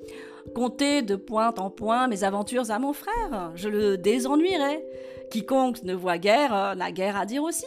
Compter 0.54 1.02
de 1.02 1.16
point 1.16 1.52
en 1.58 1.70
point 1.70 2.06
mes 2.06 2.24
aventures 2.24 2.70
à 2.70 2.78
mon 2.78 2.92
frère. 2.92 3.52
Je 3.54 3.68
le 3.68 3.96
désennuierai. 3.96 4.84
Quiconque 5.30 5.82
ne 5.82 5.94
voit 5.94 6.18
guère 6.18 6.54
euh, 6.54 6.74
n'a 6.74 6.92
guère 6.92 7.16
à 7.16 7.26
dire 7.26 7.42
aussi. 7.42 7.66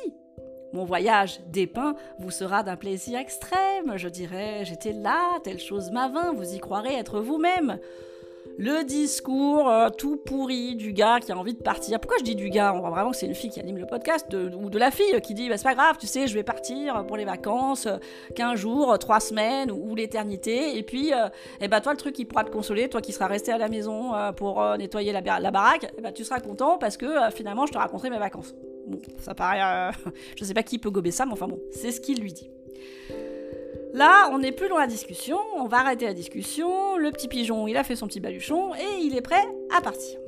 Mon 0.74 0.83
voyage 0.83 1.39
dépeint 1.47 1.95
vous 2.19 2.31
sera 2.31 2.63
d'un 2.63 2.75
plaisir 2.75 3.19
extrême. 3.19 3.93
Je 3.95 4.09
dirai, 4.09 4.63
j'étais 4.63 4.93
là, 4.93 5.39
telle 5.43 5.59
chose 5.59 5.91
m'avint, 5.91 6.33
vous 6.33 6.53
y 6.53 6.59
croirez 6.59 6.93
être 6.93 7.19
vous-même 7.19 7.79
le 8.57 8.83
discours 8.83 9.69
euh, 9.69 9.89
tout 9.89 10.17
pourri 10.17 10.75
du 10.75 10.93
gars 10.93 11.19
qui 11.19 11.31
a 11.31 11.37
envie 11.37 11.53
de 11.53 11.61
partir. 11.61 11.99
Pourquoi 11.99 12.17
je 12.19 12.23
dis 12.23 12.35
du 12.35 12.49
gars? 12.49 12.73
On 12.73 12.79
voit 12.79 12.89
vraiment 12.89 13.11
que 13.11 13.17
c'est 13.17 13.27
une 13.27 13.35
fille 13.35 13.49
qui 13.49 13.59
anime 13.59 13.77
le 13.77 13.85
podcast, 13.85 14.25
ou 14.33 14.69
de 14.69 14.79
la 14.79 14.91
fille 14.91 15.19
qui 15.21 15.33
dit 15.33 15.49
bah, 15.49 15.57
c'est 15.57 15.63
pas 15.63 15.75
grave, 15.75 15.97
tu 15.99 16.07
sais, 16.07 16.27
je 16.27 16.33
vais 16.33 16.43
partir 16.43 17.05
pour 17.05 17.17
les 17.17 17.25
vacances, 17.25 17.87
15 18.35 18.53
euh, 18.53 18.55
jours, 18.55 18.97
3 18.97 19.19
semaines 19.19 19.71
ou, 19.71 19.95
l'éternité. 19.95 20.77
Et 20.77 20.83
puis, 20.83 21.13
euh, 21.13 21.29
eh 21.61 21.67
ben, 21.67 21.81
toi, 21.81 21.91
le 21.91 21.97
truc 21.97 22.15
qui 22.15 22.25
pourra 22.25 22.43
te 22.43 22.51
consoler, 22.51 22.89
toi 22.89 23.01
qui 23.01 23.11
seras 23.11 23.27
resté 23.27 23.51
à 23.51 23.57
la 23.57 23.67
maison 23.69 24.11
pour 24.35 24.63
nettoyer 24.77 25.11
la, 25.11 25.21
baraque, 25.21 25.91
eh 25.97 26.01
ben, 26.01 26.11
tu 26.11 26.23
seras 26.23 26.39
content 26.39 26.77
parce 26.77 26.97
que 26.97 27.07
finalement, 27.31 27.65
je 27.65 27.73
te 27.73 27.77
raconterai 27.77 28.09
mes 28.09 28.19
vacances. 28.19 28.55
Bon, 28.87 28.99
ça 29.19 29.33
paraît. 29.33 29.91
je 30.37 30.43
sais 30.43 30.53
pas 30.53 30.63
qui 30.63 30.79
peut 30.79 30.91
gober 30.91 31.11
ça, 31.11 31.25
mais 31.25 31.33
enfin 31.33 31.47
bon, 31.47 31.59
c'est 31.71 31.91
ce 31.91 31.99
qu'il 31.99 32.21
lui 32.21 32.33
dit. 32.33 32.49
Là, 33.94 34.29
on 34.32 34.39
n'est 34.39 34.51
plus 34.51 34.70
dans 34.70 34.77
la 34.77 34.88
discussion, 34.88 35.39
on 35.56 35.67
va 35.67 35.79
arrêter 35.79 36.06
la 36.06 36.13
discussion. 36.13 36.98
Le 36.98 37.12
petit 37.12 37.27
pigeon, 37.27 37.67
il 37.67 37.77
a 37.77 37.84
fait 37.84 37.96
son 37.96 38.08
petit 38.08 38.20
baluchon 38.20 38.75
et 38.75 39.01
il 39.01 39.15
est 39.15 39.22
prêt 39.22 39.44
à 39.75 39.82
partir. 39.82 40.20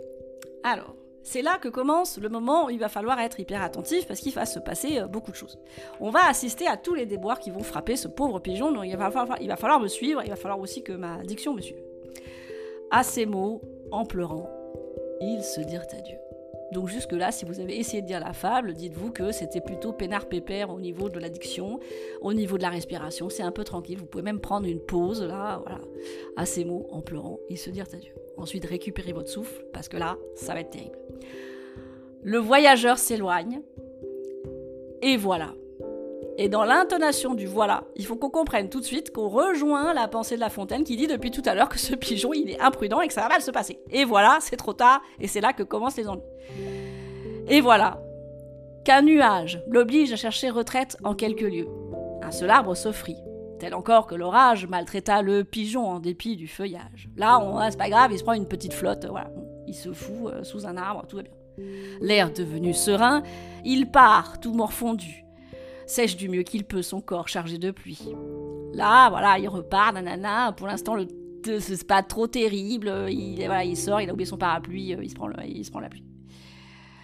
Alors, 0.63 0.95
c'est 1.23 1.41
là 1.41 1.57
que 1.61 1.67
commence 1.67 2.17
le 2.17 2.29
moment 2.29 2.65
où 2.65 2.69
il 2.69 2.79
va 2.79 2.89
falloir 2.89 3.19
être 3.19 3.39
hyper 3.39 3.61
attentif 3.61 4.07
parce 4.07 4.19
qu'il 4.19 4.33
va 4.33 4.45
se 4.45 4.59
passer 4.59 4.99
euh, 4.99 5.07
beaucoup 5.07 5.31
de 5.31 5.35
choses. 5.35 5.59
On 5.99 6.09
va 6.09 6.27
assister 6.27 6.67
à 6.67 6.77
tous 6.77 6.95
les 6.95 7.05
déboires 7.05 7.39
qui 7.39 7.51
vont 7.51 7.63
frapper 7.63 7.95
ce 7.95 8.07
pauvre 8.07 8.39
pigeon, 8.39 8.71
donc 8.71 8.85
il 8.85 8.95
va 8.95 9.11
falloir, 9.11 9.37
il 9.41 9.47
va 9.47 9.55
falloir 9.55 9.79
me 9.79 9.87
suivre, 9.87 10.21
il 10.23 10.29
va 10.29 10.35
falloir 10.35 10.59
aussi 10.59 10.81
que 10.81 10.93
ma 10.93 11.17
diction 11.23 11.53
me 11.53 11.61
suive. 11.61 11.83
À 12.91 13.03
ces 13.03 13.25
mots, 13.25 13.61
en 13.91 14.05
pleurant, 14.05 14.49
ils 15.21 15.43
se 15.43 15.61
dirent 15.61 15.85
adieu. 15.91 16.17
Donc 16.71 16.87
jusque-là, 16.87 17.31
si 17.31 17.45
vous 17.45 17.59
avez 17.59 17.77
essayé 17.77 18.01
de 18.01 18.07
dire 18.07 18.19
la 18.19 18.33
fable, 18.33 18.73
dites-vous 18.73 19.11
que 19.11 19.31
c'était 19.31 19.61
plutôt 19.61 19.91
peinard 19.91 20.27
pépère 20.27 20.69
au 20.69 20.79
niveau 20.79 21.09
de 21.09 21.19
l'addiction, 21.19 21.79
au 22.21 22.33
niveau 22.33 22.57
de 22.57 22.61
la 22.61 22.69
respiration, 22.69 23.29
c'est 23.29 23.43
un 23.43 23.51
peu 23.51 23.63
tranquille, 23.63 23.97
vous 23.97 24.05
pouvez 24.05 24.23
même 24.23 24.39
prendre 24.39 24.67
une 24.67 24.79
pause, 24.79 25.23
là, 25.23 25.61
voilà, 25.65 25.81
à 26.37 26.45
ces 26.45 26.65
mots, 26.65 26.87
en 26.91 27.01
pleurant, 27.01 27.39
et 27.49 27.55
se 27.55 27.69
dire 27.69 27.85
adieu. 27.91 28.13
Ensuite, 28.37 28.65
récupérez 28.65 29.13
votre 29.13 29.29
souffle, 29.29 29.65
parce 29.73 29.89
que 29.89 29.97
là, 29.97 30.17
ça 30.35 30.53
va 30.53 30.61
être 30.61 30.69
terrible. 30.69 30.97
Le 32.21 32.37
voyageur 32.37 32.97
s'éloigne, 32.97 33.61
et 35.01 35.17
voilà. 35.17 35.55
Et 36.41 36.47
dans 36.47 36.63
l'intonation 36.63 37.33
du 37.33 37.45
voilà, 37.45 37.83
il 37.97 38.05
faut 38.05 38.15
qu'on 38.15 38.29
comprenne 38.29 38.69
tout 38.69 38.79
de 38.79 38.85
suite 38.85 39.11
qu'on 39.11 39.27
rejoint 39.27 39.93
la 39.93 40.07
pensée 40.07 40.35
de 40.35 40.39
La 40.39 40.49
Fontaine 40.49 40.85
qui 40.85 40.95
dit 40.95 41.05
depuis 41.05 41.31
tout 41.31 41.41
à 41.45 41.53
l'heure 41.53 41.67
que 41.67 41.77
ce 41.77 41.93
pigeon, 41.93 42.31
il 42.31 42.49
est 42.49 42.61
imprudent 42.61 43.01
et 43.01 43.09
que 43.09 43.13
ça 43.13 43.23
va 43.23 43.27
mal 43.27 43.41
se 43.41 43.51
passer. 43.51 43.81
Et 43.91 44.05
voilà, 44.05 44.37
c'est 44.39 44.55
trop 44.55 44.71
tard, 44.71 45.01
et 45.19 45.27
c'est 45.27 45.41
là 45.41 45.51
que 45.51 45.63
commencent 45.63 45.97
les 45.97 46.07
ennuis. 46.07 46.23
Et 47.49 47.59
voilà, 47.59 48.01
qu'un 48.85 49.01
nuage 49.01 49.61
l'oblige 49.67 50.13
à 50.13 50.15
chercher 50.15 50.49
retraite 50.49 50.95
en 51.03 51.13
quelques 51.13 51.41
lieux. 51.41 51.67
Un 52.23 52.31
seul 52.31 52.51
arbre 52.51 52.73
s'offrit, 52.73 53.17
tel 53.59 53.75
encore 53.75 54.07
que 54.07 54.15
l'orage 54.15 54.65
maltraita 54.65 55.21
le 55.21 55.43
pigeon 55.43 55.89
en 55.89 55.99
dépit 55.99 56.37
du 56.37 56.47
feuillage. 56.47 57.09
Là, 57.17 57.39
on, 57.39 57.57
ah, 57.57 57.69
c'est 57.69 57.77
pas 57.77 57.89
grave, 57.89 58.13
il 58.13 58.17
se 58.17 58.23
prend 58.23 58.31
une 58.31 58.47
petite 58.47 58.73
flotte, 58.73 59.05
voilà, 59.09 59.29
il 59.67 59.75
se 59.75 59.91
fout 59.91 60.31
euh, 60.31 60.43
sous 60.45 60.65
un 60.65 60.77
arbre, 60.77 61.05
tout 61.05 61.17
va 61.17 61.23
bien. 61.23 61.33
L'air 61.99 62.31
devenu 62.31 62.73
serein, 62.73 63.23
il 63.65 63.91
part 63.91 64.39
tout 64.39 64.53
morfondu, 64.53 65.25
sèche 65.89 66.15
du 66.15 66.29
mieux 66.29 66.43
qu'il 66.43 66.63
peut 66.63 66.81
son 66.81 67.01
corps 67.01 67.27
chargé 67.27 67.57
de 67.57 67.71
pluie. 67.71 68.07
Là, 68.73 69.09
voilà, 69.09 69.39
il 69.39 69.47
repart, 69.47 69.93
nanana. 69.93 70.51
Pour 70.53 70.67
l'instant, 70.67 70.95
le 70.95 71.07
c'est 71.59 71.87
pas 71.87 72.03
trop 72.03 72.27
terrible. 72.27 72.91
Il, 73.09 73.39
il 73.65 73.77
sort, 73.77 74.01
il 74.01 74.09
a 74.09 74.13
oublié 74.13 74.25
son 74.25 74.37
parapluie, 74.37 74.93
euh, 74.93 75.03
il 75.03 75.09
se 75.09 75.15
prend, 75.15 75.29
il 75.45 75.65
se 75.65 75.71
prend 75.71 75.79
la 75.79 75.89
pluie. 75.89 76.03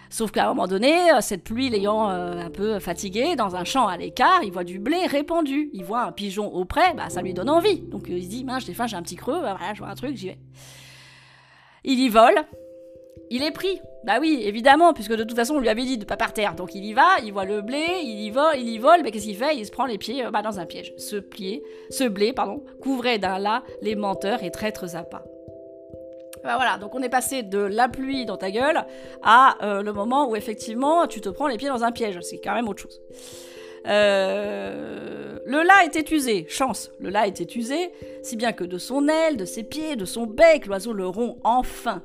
Sauf 0.08 0.30
qu'à 0.30 0.44
un 0.44 0.48
moment 0.48 0.66
donné, 0.66 1.12
euh, 1.12 1.20
cette 1.20 1.42
pluie 1.42 1.68
l'ayant 1.68 2.10
euh, 2.10 2.46
un 2.46 2.50
peu 2.50 2.78
fatigué, 2.78 3.34
dans 3.34 3.56
un 3.56 3.64
champ 3.64 3.86
à 3.86 3.96
l'écart, 3.96 4.42
il 4.44 4.52
voit 4.52 4.64
du 4.64 4.78
blé 4.78 5.06
répandu. 5.06 5.70
Il 5.72 5.84
voit 5.84 6.04
un 6.04 6.12
pigeon 6.12 6.52
auprès, 6.52 6.94
bah, 6.94 7.08
ça 7.08 7.22
lui 7.22 7.34
donne 7.34 7.50
envie. 7.50 7.80
Donc 7.80 8.06
il 8.08 8.22
se 8.22 8.28
dit, 8.28 8.44
mince, 8.44 8.66
j'ai 8.66 8.74
faim, 8.74 8.86
j'ai 8.86 8.96
un 8.96 9.02
petit 9.02 9.16
creux, 9.16 9.40
bah, 9.42 9.56
voilà, 9.58 9.74
je 9.74 9.78
vois 9.80 9.88
un 9.88 9.94
truc, 9.94 10.16
j'y 10.16 10.28
vais. 10.28 10.38
Il 11.84 11.98
y 11.98 12.08
vole, 12.08 12.44
il 13.30 13.42
est 13.42 13.50
pris. 13.50 13.80
Bah 14.04 14.18
oui, 14.20 14.40
évidemment, 14.44 14.92
puisque 14.92 15.14
de 15.14 15.24
toute 15.24 15.36
façon, 15.36 15.54
on 15.54 15.60
lui 15.60 15.68
avait 15.68 15.82
dit 15.82 15.98
de 15.98 16.04
pas 16.04 16.16
partir. 16.16 16.54
Donc 16.54 16.74
il 16.74 16.84
y 16.84 16.92
va, 16.92 17.18
il 17.24 17.32
voit 17.32 17.44
le 17.44 17.60
blé, 17.60 17.84
il 18.02 18.20
y 18.20 18.30
vole, 18.30 18.56
il 18.56 18.68
y 18.68 18.78
vole, 18.78 19.00
mais 19.02 19.10
qu'est-ce 19.10 19.24
qu'il 19.24 19.36
fait? 19.36 19.56
Il 19.56 19.66
se 19.66 19.72
prend 19.72 19.86
les 19.86 19.98
pieds 19.98 20.24
euh, 20.24 20.30
bah, 20.30 20.42
dans 20.42 20.60
un 20.60 20.66
piège. 20.66 20.94
Ce, 20.96 21.16
ce 21.90 22.04
blé 22.04 22.32
pardon, 22.32 22.62
couvrait 22.80 23.18
d'un 23.18 23.38
là 23.38 23.64
les 23.82 23.96
menteurs 23.96 24.44
et 24.44 24.50
traîtres 24.50 24.96
à 24.96 25.02
pas. 25.02 25.24
Bah 26.44 26.54
voilà, 26.54 26.78
donc 26.78 26.94
on 26.94 27.02
est 27.02 27.08
passé 27.08 27.42
de 27.42 27.58
la 27.58 27.88
pluie 27.88 28.24
dans 28.24 28.36
ta 28.36 28.52
gueule 28.52 28.84
à 29.24 29.56
euh, 29.64 29.82
le 29.82 29.92
moment 29.92 30.28
où 30.28 30.36
effectivement 30.36 31.08
tu 31.08 31.20
te 31.20 31.28
prends 31.28 31.48
les 31.48 31.56
pieds 31.56 31.68
dans 31.68 31.82
un 31.82 31.90
piège. 31.90 32.20
C'est 32.20 32.38
quand 32.38 32.54
même 32.54 32.68
autre 32.68 32.82
chose. 32.82 33.00
Euh, 33.88 35.38
le 35.44 35.62
la 35.62 35.84
était 35.84 36.14
usé, 36.14 36.46
chance, 36.48 36.92
le 37.00 37.10
la 37.10 37.26
était 37.26 37.52
usé, 37.58 37.90
si 38.22 38.36
bien 38.36 38.52
que 38.52 38.62
de 38.62 38.78
son 38.78 39.08
aile, 39.08 39.36
de 39.36 39.44
ses 39.44 39.64
pieds, 39.64 39.96
de 39.96 40.04
son 40.04 40.26
bec, 40.26 40.66
l'oiseau 40.66 40.92
le 40.92 41.08
rompt 41.08 41.38
enfin 41.42 42.02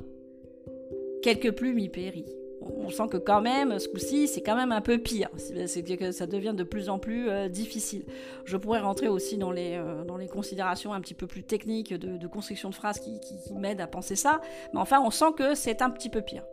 quelques 1.22 1.52
plumes 1.52 1.80
y 1.80 1.90
périt. 1.90 2.26
On 2.62 2.90
sent 2.90 3.08
que 3.10 3.18
quand 3.18 3.42
même, 3.42 3.80
ce 3.80 3.88
coup-ci, 3.88 4.28
c'est 4.28 4.42
quand 4.42 4.56
même 4.56 4.72
un 4.72 4.82
peu 4.82 5.00
pire. 5.00 5.30
C'est 5.38 5.84
que 5.84 6.12
ça 6.12 6.28
devient 6.28 6.54
de 6.56 6.64
plus 6.64 6.90
en 6.90 7.00
plus 7.00 7.30
euh, 7.30 7.48
difficile. 7.48 8.04
Je 8.46 8.56
pourrais 8.58 8.80
rentrer 8.80 9.08
aussi 9.08 9.38
dans 9.38 9.52
les, 9.52 9.76
euh, 9.76 10.04
dans 10.04 10.18
les 10.18 10.28
considérations 10.28 10.94
un 10.94 11.02
petit 11.02 11.16
peu 11.16 11.26
plus 11.26 11.44
techniques 11.44 11.94
de, 11.94 12.28
construction 12.28 12.70
de 12.70 12.76
phrases 12.76 13.00
qui, 13.00 13.20
m'aident 13.54 13.82
à 13.82 13.88
penser 13.88 14.16
ça. 14.16 14.42
Mais 14.74 14.80
enfin, 14.80 15.02
on 15.04 15.10
sent 15.10 15.34
que 15.38 15.56
c'est 15.56 15.82
un 15.82 15.90
petit 15.90 16.10
peu 16.10 16.22
pire. 16.22 16.44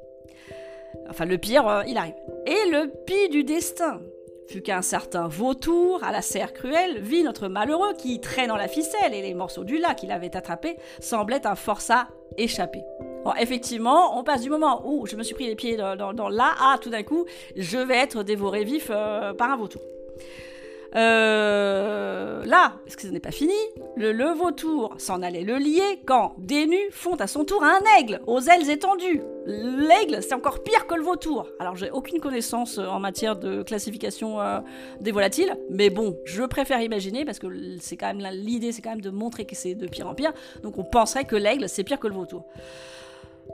Enfin, 1.11 1.27
le 1.27 1.37
pire, 1.37 1.69
euh, 1.69 1.83
il 1.87 1.99
arrive. 1.99 2.17
Et 2.47 2.71
le 2.71 2.91
pis 3.05 3.29
du 3.29 3.45
destin 3.45 4.01
fut 4.49 4.63
qu'un 4.63 4.81
certain 4.81 5.29
vautour, 5.29 6.03
à 6.03 6.11
la 6.11 6.23
serre 6.23 6.55
cruelle, 6.55 7.01
vit 7.03 7.23
notre 7.23 7.49
malheureux 7.49 7.93
qui, 7.93 8.19
traînant 8.21 8.57
la 8.57 8.69
ficelle 8.69 9.13
et 9.13 9.21
les 9.21 9.35
morceaux 9.35 9.65
du 9.65 9.77
lac 9.77 9.99
qu'il 9.99 10.11
avait 10.11 10.35
attrapés, 10.35 10.79
semblait 11.01 11.47
un 11.47 11.55
forçat 11.55 12.09
échappé 12.39 12.83
effectivement, 13.41 14.19
on 14.19 14.25
passe 14.25 14.43
du 14.43 14.51
moment 14.51 14.83
où 14.85 15.07
je 15.07 15.17
me 15.17 15.23
suis 15.23 15.35
pris 15.35 15.47
les 15.47 15.57
pieds 15.57 15.77
dans, 15.77 16.15
dans, 16.15 16.29
là 16.29 16.55
à 16.61 16.79
tout 16.79 16.91
d'un 16.91 17.03
coup, 17.03 17.27
je 17.57 17.79
vais 17.79 17.97
être 17.97 18.23
dévoré 18.23 18.65
vif 18.65 18.89
euh, 18.91 19.33
par 19.35 19.51
un 19.51 19.57
vautour. 19.57 19.83
Euh, 20.97 22.47
là, 22.47 22.77
est-ce 22.87 22.97
que 22.97 23.03
ce 23.03 23.09
n'est 23.09 23.21
pas 23.21 23.31
fini? 23.31 23.53
Le, 23.95 24.11
le 24.11 24.33
vautour 24.33 24.95
s'en 24.97 25.21
allait 25.21 25.43
le 25.43 25.59
lier 25.59 26.01
quand 26.07 26.35
des 26.39 26.67
nus 26.67 26.91
font 26.93 27.17
à 27.17 27.27
son 27.27 27.45
tour 27.45 27.63
un 27.63 27.79
aigle 27.99 28.23
aux 28.27 28.41
ailes 28.41 28.71
étendues. 28.71 29.21
L'aigle, 29.45 30.23
c'est 30.23 30.33
encore 30.33 30.63
pire 30.63 30.87
que 30.87 30.95
le 30.95 31.03
vautour. 31.03 31.47
Alors, 31.59 31.77
j'ai 31.77 31.91
aucune 31.91 32.21
connaissance 32.21 32.79
euh, 32.79 32.87
en 32.87 33.01
matière 33.01 33.37
de 33.37 33.63
classification 33.63 34.39
des 35.01 35.13
volatiles, 35.13 35.55
mais 35.69 35.91
bon, 35.91 36.17
je 36.25 36.43
préfère 36.45 36.81
imaginer 36.81 37.27
parce 37.27 37.39
que 37.39 37.49
c'est 37.81 37.99
quand 37.99 38.15
même 38.15 38.27
l'idée, 38.33 38.73
c'est 38.73 38.81
quand 38.81 38.91
même 38.91 39.03
de 39.03 39.11
montrer 39.11 39.45
que 39.45 39.55
c'est 39.55 39.75
de 39.75 39.87
pire 39.87 40.07
en 40.09 40.15
pire. 40.15 40.33
Donc, 40.63 40.79
on 40.79 40.85
penserait 40.85 41.25
que 41.25 41.37
l'aigle, 41.37 41.69
c'est 41.69 41.85
pire 41.85 42.01
que 42.01 42.09
le 42.09 42.15
vautour. 42.15 42.47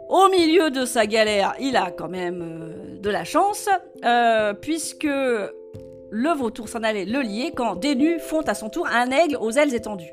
Au 0.08 0.28
milieu 0.28 0.70
de 0.70 0.84
sa 0.84 1.06
galère, 1.06 1.54
il 1.58 1.76
a 1.76 1.90
quand 1.90 2.08
même 2.08 2.42
euh, 2.42 3.00
de 3.00 3.10
la 3.10 3.24
chance, 3.24 3.68
euh, 4.04 4.52
puisque 4.52 5.04
le 5.04 6.30
vautour 6.36 6.68
s'en 6.68 6.82
allait 6.82 7.04
le 7.04 7.20
lier 7.20 7.52
quand 7.54 7.76
des 7.76 7.94
nus 7.94 8.20
font 8.20 8.42
à 8.42 8.54
son 8.54 8.68
tour 8.68 8.86
un 8.86 9.10
aigle 9.10 9.36
aux 9.40 9.50
ailes 9.50 9.74
étendues. 9.74 10.12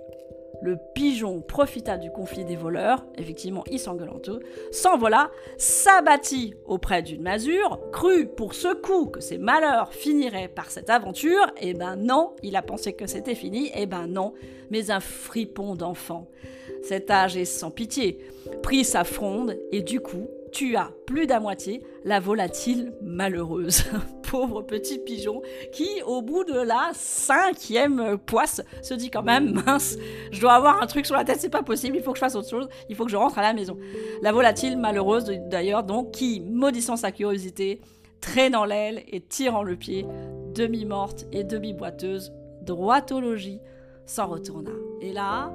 Le 0.63 0.78
pigeon 0.94 1.41
profita 1.41 1.98
du 1.98 2.12
conflit 2.12 2.46
des 2.46 2.56
voleurs, 2.56 3.04
effectivement 3.17 3.63
il 3.72 3.80
s'engueule 3.80 4.12
s'envola, 4.72 5.32
s'abattit 5.58 6.54
auprès 6.65 7.02
d'une 7.02 7.24
masure, 7.24 7.80
crut 7.91 8.36
pour 8.36 8.54
ce 8.54 8.74
coup 8.74 9.08
que 9.08 9.22
ses 9.22 9.39
malheurs 9.39 9.91
finiraient 9.91 10.48
par 10.48 10.70
cette 10.70 10.91
aventure, 10.91 11.48
et 11.60 11.70
eh 11.70 11.74
ben 11.74 11.96
non, 11.96 12.36
il 12.44 12.56
a 12.56 12.62
pensé 12.62 12.94
que 12.94 13.08
c'était 13.08 13.36
fini, 13.36 13.67
et 13.70 13.82
eh 13.82 13.86
ben 13.88 14.06
non, 14.06 14.34
mais 14.70 14.91
un 14.91 15.00
fripon 15.00 15.76
d'enfant 15.76 16.28
cet 16.84 17.12
âge 17.12 17.38
est 17.38 17.46
sans 17.46 17.72
pitié, 17.72 18.20
prit 18.63 18.84
sa 18.84 19.04
fronde 19.04 19.58
et 19.72 19.82
du 19.82 20.00
coup 20.00 20.28
tua 20.52 20.91
plus 21.06 21.28
d'à 21.28 21.39
moitié 21.39 21.82
la 22.04 22.20
volatile 22.20 22.94
malheureuse. 23.02 23.84
Pauvre 24.30 24.62
petit 24.62 25.00
pigeon 25.00 25.41
qui, 25.74 25.88
au 26.06 26.22
bout 26.22 26.46
de 26.46 26.58
la 26.58 26.91
cinquième 26.94 28.17
poisse, 28.17 28.62
se 28.82 28.94
dit 28.94 29.10
quand 29.10 29.24
même 29.24 29.62
mince, 29.65 29.98
je 30.32 30.39
dois 30.39 30.54
avoir 30.54 30.82
un 30.82 30.88
truc 30.88 31.06
sur 31.06 31.15
la 31.15 31.26
tête, 31.26 31.39
c'est 31.39 31.50
pas 31.50 31.63
possible, 31.63 31.98
il 31.98 32.04
faut 32.04 32.12
que 32.12 32.17
je 32.17 32.22
fasse 32.22 32.36
autre 32.36 32.50
chose, 32.50 32.70
il 32.89 32.96
faut 32.96 33.04
que 33.04 33.12
je 33.12 33.17
rentre 33.17 33.39
à 33.39 33.41
la 33.41 33.54
maison. 33.54 33.78
La 34.22 34.32
volatile 34.32 34.78
malheureuse 34.78 35.26
d'ailleurs, 35.26 35.84
donc, 35.84 36.12
qui, 36.12 36.41
maudissant 36.41 36.96
sa 36.96 37.12
curiosité, 37.12 37.82
traînant 38.22 38.63
l'aile 38.63 39.04
et 39.10 39.20
tirant 39.20 39.63
le 39.63 39.76
pied, 39.76 40.06
demi-morte 40.54 41.26
et 41.34 41.44
demi-boiteuse, 41.44 42.32
droitologie, 42.62 43.60
s'en 44.06 44.28
retourna. 44.28 44.72
Et 45.02 45.12
là, 45.12 45.52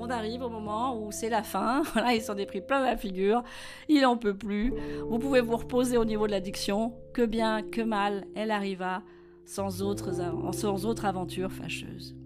on 0.00 0.08
arrive 0.10 0.42
au 0.42 0.48
moment 0.48 0.98
où 0.98 1.12
c'est 1.12 1.28
la 1.28 1.42
fin. 1.42 1.82
Voilà, 1.92 2.14
il 2.14 2.22
s'en 2.22 2.36
est 2.36 2.46
pris 2.46 2.60
plein 2.60 2.82
la 2.82 2.96
figure. 2.96 3.42
Il 3.88 4.02
n'en 4.02 4.16
peut 4.16 4.36
plus. 4.36 4.72
Vous 5.08 5.18
pouvez 5.18 5.40
vous 5.40 5.56
reposer 5.56 5.96
au 5.96 6.04
niveau 6.04 6.26
de 6.26 6.32
l'addiction. 6.32 6.94
Que 7.12 7.26
bien, 7.26 7.62
que 7.62 7.82
mal, 7.82 8.24
elle 8.34 8.50
arriva 8.50 9.02
sans 9.44 9.82
autres, 9.82 10.12
sans 10.52 10.86
autres 10.86 11.04
aventures 11.04 11.52
fâcheuses. 11.52 12.16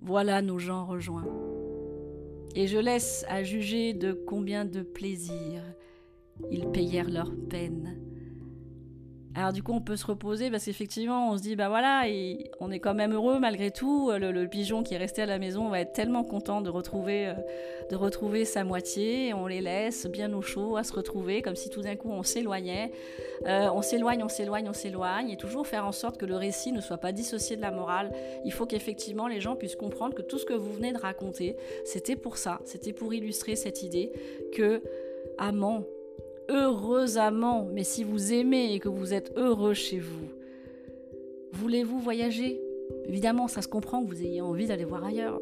Voilà 0.00 0.42
nos 0.42 0.58
gens 0.58 0.84
rejoints. 0.84 1.26
Et 2.54 2.66
je 2.66 2.78
laisse 2.78 3.24
à 3.28 3.42
juger 3.42 3.94
de 3.94 4.12
combien 4.12 4.64
de 4.64 4.82
plaisir 4.82 5.62
ils 6.50 6.66
payèrent 6.68 7.10
leur 7.10 7.32
peine 7.48 7.98
alors 9.34 9.52
du 9.52 9.62
coup, 9.62 9.72
on 9.72 9.80
peut 9.80 9.96
se 9.96 10.04
reposer 10.04 10.50
parce 10.50 10.66
qu'effectivement, 10.66 11.30
on 11.30 11.38
se 11.38 11.42
dit, 11.42 11.56
bah 11.56 11.68
voilà, 11.68 12.04
on 12.60 12.70
est 12.70 12.80
quand 12.80 12.92
même 12.92 13.14
heureux 13.14 13.38
malgré 13.38 13.70
tout. 13.70 14.10
Le, 14.10 14.46
pigeon 14.46 14.82
qui 14.82 14.94
est 14.94 14.98
resté 14.98 15.22
à 15.22 15.26
la 15.26 15.38
maison 15.38 15.70
va 15.70 15.80
être 15.80 15.92
tellement 15.92 16.22
content 16.22 16.60
de 16.60 16.68
retrouver, 16.68 17.28
euh, 17.28 17.34
de 17.90 17.96
retrouver 17.96 18.44
sa 18.44 18.64
moitié. 18.64 19.32
On 19.32 19.46
les 19.46 19.62
laisse 19.62 20.06
bien 20.06 20.32
au 20.34 20.42
chaud 20.42 20.76
à 20.76 20.84
se 20.84 20.92
retrouver, 20.92 21.40
comme 21.40 21.56
si 21.56 21.70
tout 21.70 21.80
d'un 21.80 21.96
coup 21.96 22.10
on 22.10 22.22
s'éloignait. 22.22 22.92
Euh, 23.46 23.70
on 23.72 23.80
s'éloigne, 23.80 24.22
on 24.22 24.28
s'éloigne, 24.28 24.68
on 24.68 24.74
s'éloigne, 24.74 25.30
et 25.30 25.36
toujours 25.36 25.66
faire 25.66 25.86
en 25.86 25.92
sorte 25.92 26.18
que 26.18 26.26
le 26.26 26.36
récit 26.36 26.72
ne 26.72 26.82
soit 26.82 26.98
pas 26.98 27.12
dissocié 27.12 27.56
de 27.56 27.62
la 27.62 27.70
morale. 27.70 28.12
Il 28.44 28.52
faut 28.52 28.66
qu'effectivement 28.66 29.28
les 29.28 29.40
gens 29.40 29.56
puissent 29.56 29.76
comprendre 29.76 30.14
que 30.14 30.22
tout 30.22 30.38
ce 30.38 30.44
que 30.44 30.54
vous 30.54 30.72
venez 30.72 30.92
de 30.92 30.98
raconter, 30.98 31.56
c'était 31.86 32.16
pour 32.16 32.36
ça, 32.36 32.60
c'était 32.64 32.92
pour 32.92 33.14
illustrer 33.14 33.56
cette 33.56 33.82
idée 33.82 34.12
que 34.54 34.82
amant, 35.38 35.84
heureux 36.48 37.18
amant, 37.18 37.68
mais 37.72 37.84
si 37.84 38.04
vous 38.04 38.32
aimez 38.32 38.74
et 38.74 38.78
que 38.78 38.88
vous 38.88 39.14
êtes 39.14 39.32
heureux 39.36 39.74
chez 39.74 39.98
vous, 39.98 40.26
voulez-vous 41.52 41.98
voyager? 41.98 42.60
Évidemment, 43.06 43.48
ça 43.48 43.62
se 43.62 43.68
comprend 43.68 44.04
que 44.04 44.08
vous 44.08 44.22
ayez 44.22 44.40
envie 44.40 44.66
d'aller 44.66 44.84
voir 44.84 45.04
ailleurs. 45.04 45.40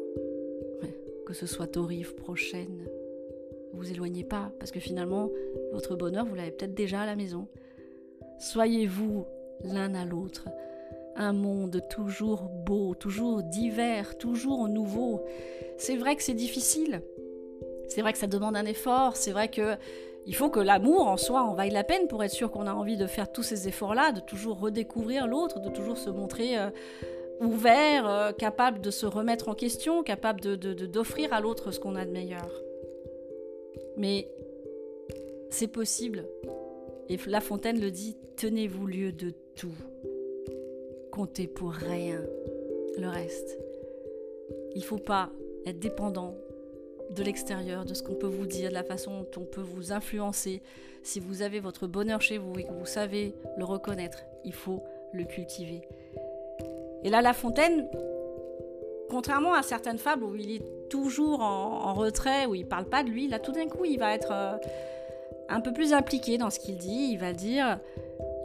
que 1.25 1.37
ce 1.37 1.45
soit 1.45 1.77
aux 1.77 1.85
rives 1.85 2.13
prochaines. 2.15 2.89
Vous 3.73 3.89
éloignez 3.89 4.25
pas, 4.25 4.51
parce 4.59 4.69
que 4.69 4.81
finalement, 4.81 5.29
votre 5.71 5.95
bonheur, 5.95 6.25
vous 6.25 6.35
l'avez 6.35 6.51
peut-être 6.51 6.73
déjà 6.73 7.01
à 7.01 7.05
la 7.05 7.15
maison. 7.15 7.47
Soyez-vous 8.37 9.25
l'un 9.63 9.95
à 9.95 10.03
l'autre. 10.03 10.49
Un 11.15 11.31
monde 11.31 11.81
toujours 11.89 12.49
beau, 12.65 12.95
toujours 12.95 13.43
divers, 13.43 14.17
toujours 14.17 14.67
nouveau. 14.67 15.21
C'est 15.77 15.95
vrai 15.95 16.17
que 16.17 16.23
c'est 16.23 16.33
difficile. 16.33 17.01
C'est 17.87 18.01
vrai 18.01 18.11
que 18.11 18.19
ça 18.19 18.27
demande 18.27 18.57
un 18.57 18.65
effort. 18.65 19.15
C'est 19.15 19.31
vrai 19.31 19.47
que 19.49 19.75
il 20.27 20.35
faut 20.35 20.49
que 20.49 20.59
l'amour 20.59 21.07
en 21.07 21.17
soi 21.17 21.41
en 21.43 21.53
vaille 21.53 21.71
la 21.71 21.83
peine 21.83 22.07
pour 22.07 22.23
être 22.23 22.31
sûr 22.31 22.51
qu'on 22.51 22.67
a 22.67 22.73
envie 22.73 22.97
de 22.97 23.07
faire 23.07 23.31
tous 23.31 23.43
ces 23.43 23.67
efforts-là, 23.67 24.11
de 24.11 24.19
toujours 24.19 24.59
redécouvrir 24.59 25.27
l'autre, 25.27 25.59
de 25.59 25.69
toujours 25.69 25.97
se 25.97 26.09
montrer 26.09 26.57
euh, 26.57 26.69
ouvert, 27.39 28.07
euh, 28.07 28.31
capable 28.31 28.81
de 28.81 28.91
se 28.91 29.05
remettre 29.05 29.49
en 29.49 29.55
question, 29.55 30.03
capable 30.03 30.41
d'offrir 30.41 31.29
de, 31.29 31.35
à 31.35 31.39
l'autre 31.41 31.71
ce 31.71 31.79
qu'on 31.79 31.95
a 31.95 32.05
de 32.05 32.11
meilleur. 32.11 32.49
Mais 33.97 34.27
c'est 35.49 35.67
possible. 35.67 36.25
Et 37.09 37.17
La 37.27 37.41
Fontaine 37.41 37.81
le 37.81 37.91
dit, 37.91 38.15
tenez-vous 38.37 38.85
lieu 38.87 39.11
de 39.11 39.33
tout. 39.55 39.75
Comptez 41.11 41.47
pour 41.47 41.71
rien 41.71 42.21
le 42.97 43.07
reste. 43.09 43.57
Il 44.75 44.79
ne 44.79 44.85
faut 44.85 44.97
pas 44.97 45.29
être 45.65 45.79
dépendant 45.79 46.35
de 47.15 47.23
l'extérieur, 47.23 47.85
de 47.85 47.93
ce 47.93 48.03
qu'on 48.03 48.15
peut 48.15 48.27
vous 48.27 48.45
dire, 48.45 48.69
de 48.69 48.73
la 48.73 48.83
façon 48.83 49.21
dont 49.21 49.41
on 49.41 49.45
peut 49.45 49.61
vous 49.61 49.91
influencer. 49.91 50.61
Si 51.03 51.19
vous 51.19 51.41
avez 51.41 51.59
votre 51.59 51.87
bonheur 51.87 52.21
chez 52.21 52.37
vous 52.37 52.57
et 52.59 52.63
que 52.63 52.71
vous 52.71 52.85
savez 52.85 53.33
le 53.57 53.65
reconnaître, 53.65 54.23
il 54.43 54.53
faut 54.53 54.83
le 55.13 55.23
cultiver. 55.25 55.81
Et 57.03 57.09
là, 57.09 57.21
La 57.21 57.33
Fontaine, 57.33 57.87
contrairement 59.09 59.53
à 59.53 59.63
certaines 59.63 59.97
fables 59.97 60.23
où 60.23 60.35
il 60.35 60.55
est 60.55 60.89
toujours 60.89 61.41
en, 61.41 61.93
retrait, 61.93 62.45
où 62.45 62.55
il 62.55 62.65
parle 62.65 62.85
pas 62.85 63.03
de 63.03 63.09
lui, 63.09 63.27
là 63.27 63.39
tout 63.39 63.51
d'un 63.51 63.67
coup 63.67 63.85
il 63.85 63.97
va 63.97 64.13
être 64.13 64.31
euh, 64.31 64.57
un 65.49 65.61
peu 65.61 65.73
plus 65.73 65.93
impliqué 65.93 66.37
dans 66.37 66.49
ce 66.49 66.59
qu'il 66.59 66.77
dit. 66.77 67.09
Il 67.11 67.17
va 67.17 67.33
dire 67.33 67.79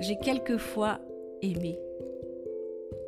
J'ai 0.00 0.16
quelquefois 0.16 0.98
aimé. 1.42 1.78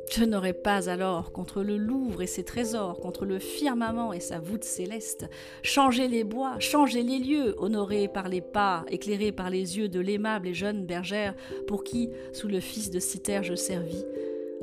Je 0.09 0.23
n'aurais 0.23 0.53
pas 0.53 0.89
alors, 0.89 1.31
contre 1.31 1.61
le 1.61 1.77
Louvre 1.77 2.23
et 2.23 2.27
ses 2.27 2.43
trésors, 2.43 2.99
contre 2.99 3.25
le 3.25 3.37
firmament 3.37 4.11
et 4.11 4.19
sa 4.19 4.39
voûte 4.39 4.63
céleste, 4.63 5.29
changé 5.61 6.07
les 6.07 6.23
bois, 6.23 6.57
changé 6.57 7.03
les 7.03 7.19
lieux, 7.19 7.55
honorés 7.59 8.07
par 8.07 8.27
les 8.27 8.41
pas, 8.41 8.85
éclairés 8.89 9.31
par 9.31 9.51
les 9.51 9.77
yeux 9.77 9.87
de 9.87 9.99
l'aimable 9.99 10.47
et 10.47 10.55
jeune 10.55 10.83
bergère 10.83 11.35
pour 11.67 11.83
qui, 11.83 12.09
sous 12.33 12.47
le 12.47 12.59
fils 12.59 12.89
de 12.89 12.99
Citer, 12.99 13.41
je 13.43 13.53
servis, 13.53 14.03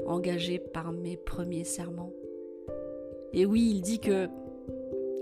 engagé 0.07 0.59
par 0.59 0.91
mes 0.91 1.17
premiers 1.17 1.65
serments. 1.65 2.13
Et 3.33 3.47
oui, 3.47 3.71
il 3.77 3.83
dit 3.83 4.01
que 4.01 4.27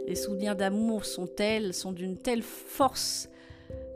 les 0.06 0.14
souvenirs 0.14 0.56
d'amour 0.56 1.04
sont 1.04 1.26
tels, 1.26 1.74
sont 1.74 1.92
d'une 1.92 2.16
telle 2.16 2.42
force 2.42 3.28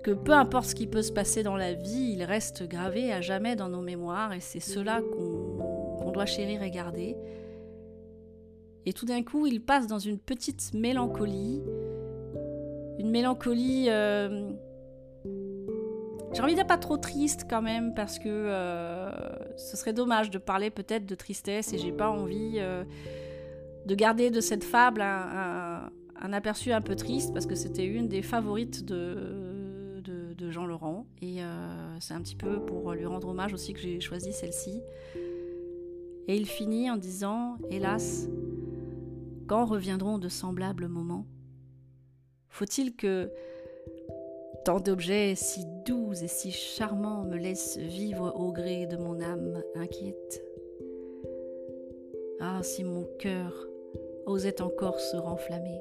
que 0.02 0.10
peu 0.10 0.32
importe 0.32 0.66
ce 0.66 0.74
qui 0.74 0.86
peut 0.86 1.02
se 1.02 1.12
passer 1.12 1.42
dans 1.42 1.56
la 1.56 1.72
vie, 1.72 2.12
ils 2.16 2.24
restent 2.24 2.68
gravés 2.68 3.12
à 3.12 3.22
jamais 3.22 3.56
dans 3.56 3.68
nos 3.68 3.80
mémoires 3.80 4.34
et 4.34 4.40
c'est 4.40 4.60
cela 4.60 5.00
qu'on 5.00 5.77
doit 6.10 6.26
chérir 6.26 6.62
et 6.62 6.70
garder. 6.70 7.16
Et 8.88 8.94
tout 8.94 9.04
d'un 9.04 9.22
coup, 9.22 9.46
il 9.46 9.60
passe 9.60 9.86
dans 9.86 9.98
une 9.98 10.18
petite 10.18 10.72
mélancolie, 10.72 11.60
une 12.98 13.10
mélancolie. 13.10 13.88
Euh, 13.90 14.50
j'ai 16.32 16.42
envie 16.42 16.54
d'être 16.54 16.68
pas 16.68 16.78
trop 16.78 16.96
triste 16.96 17.46
quand 17.50 17.60
même 17.60 17.92
parce 17.94 18.18
que 18.18 18.30
euh, 18.30 19.10
ce 19.58 19.76
serait 19.76 19.92
dommage 19.92 20.30
de 20.30 20.38
parler 20.38 20.70
peut-être 20.70 21.04
de 21.04 21.14
tristesse 21.14 21.74
et 21.74 21.78
j'ai 21.78 21.92
pas 21.92 22.08
envie 22.08 22.54
euh, 22.56 22.82
de 23.84 23.94
garder 23.94 24.30
de 24.30 24.40
cette 24.40 24.64
fable 24.64 25.02
un, 25.02 25.90
aperçu 26.32 26.72
un 26.72 26.80
peu 26.80 26.96
triste 26.96 27.34
parce 27.34 27.44
que 27.44 27.54
c'était 27.54 27.84
une 27.84 28.08
des 28.08 28.22
favorites 28.22 28.86
de, 28.86 30.00
de, 30.02 30.32
de 30.32 30.50
Jean 30.50 30.64
Laurent 30.64 31.06
et 31.20 31.40
c'est 32.00 32.14
un 32.14 32.22
petit 32.22 32.36
peu 32.36 32.64
pour 32.64 32.92
lui 32.92 33.04
rendre 33.04 33.28
hommage 33.28 33.52
aussi 33.52 33.74
que 33.74 33.80
j'ai 33.80 34.00
choisi 34.00 34.32
celle-ci. 34.32 34.80
Et 36.28 36.36
il 36.36 36.46
finit 36.46 36.90
en 36.90 36.98
disant 36.98 37.56
Hélas, 37.70 38.28
quand 39.46 39.64
reviendront 39.64 40.18
de 40.18 40.28
semblables 40.28 40.86
moments? 40.86 41.24
Faut-il 42.50 42.94
que 42.94 43.32
tant 44.66 44.78
d'objets 44.78 45.34
si 45.34 45.64
doux 45.86 46.12
et 46.12 46.28
si 46.28 46.50
charmants 46.50 47.24
me 47.24 47.38
laissent 47.38 47.78
vivre 47.78 48.34
au 48.38 48.52
gré 48.52 48.86
de 48.86 48.98
mon 48.98 49.22
âme 49.22 49.62
inquiète? 49.74 50.44
Ah, 52.40 52.60
si 52.62 52.84
mon 52.84 53.04
cœur 53.18 53.66
osait 54.26 54.60
encore 54.60 55.00
se 55.00 55.16
renflammer, 55.16 55.80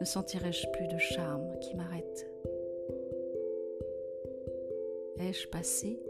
ne 0.00 0.06
sentirais-je 0.06 0.66
plus 0.70 0.88
de 0.88 0.96
charme 0.96 1.58
qui 1.60 1.76
m'arrête? 1.76 2.26
Ai-je 5.18 5.46
passé 5.48 6.00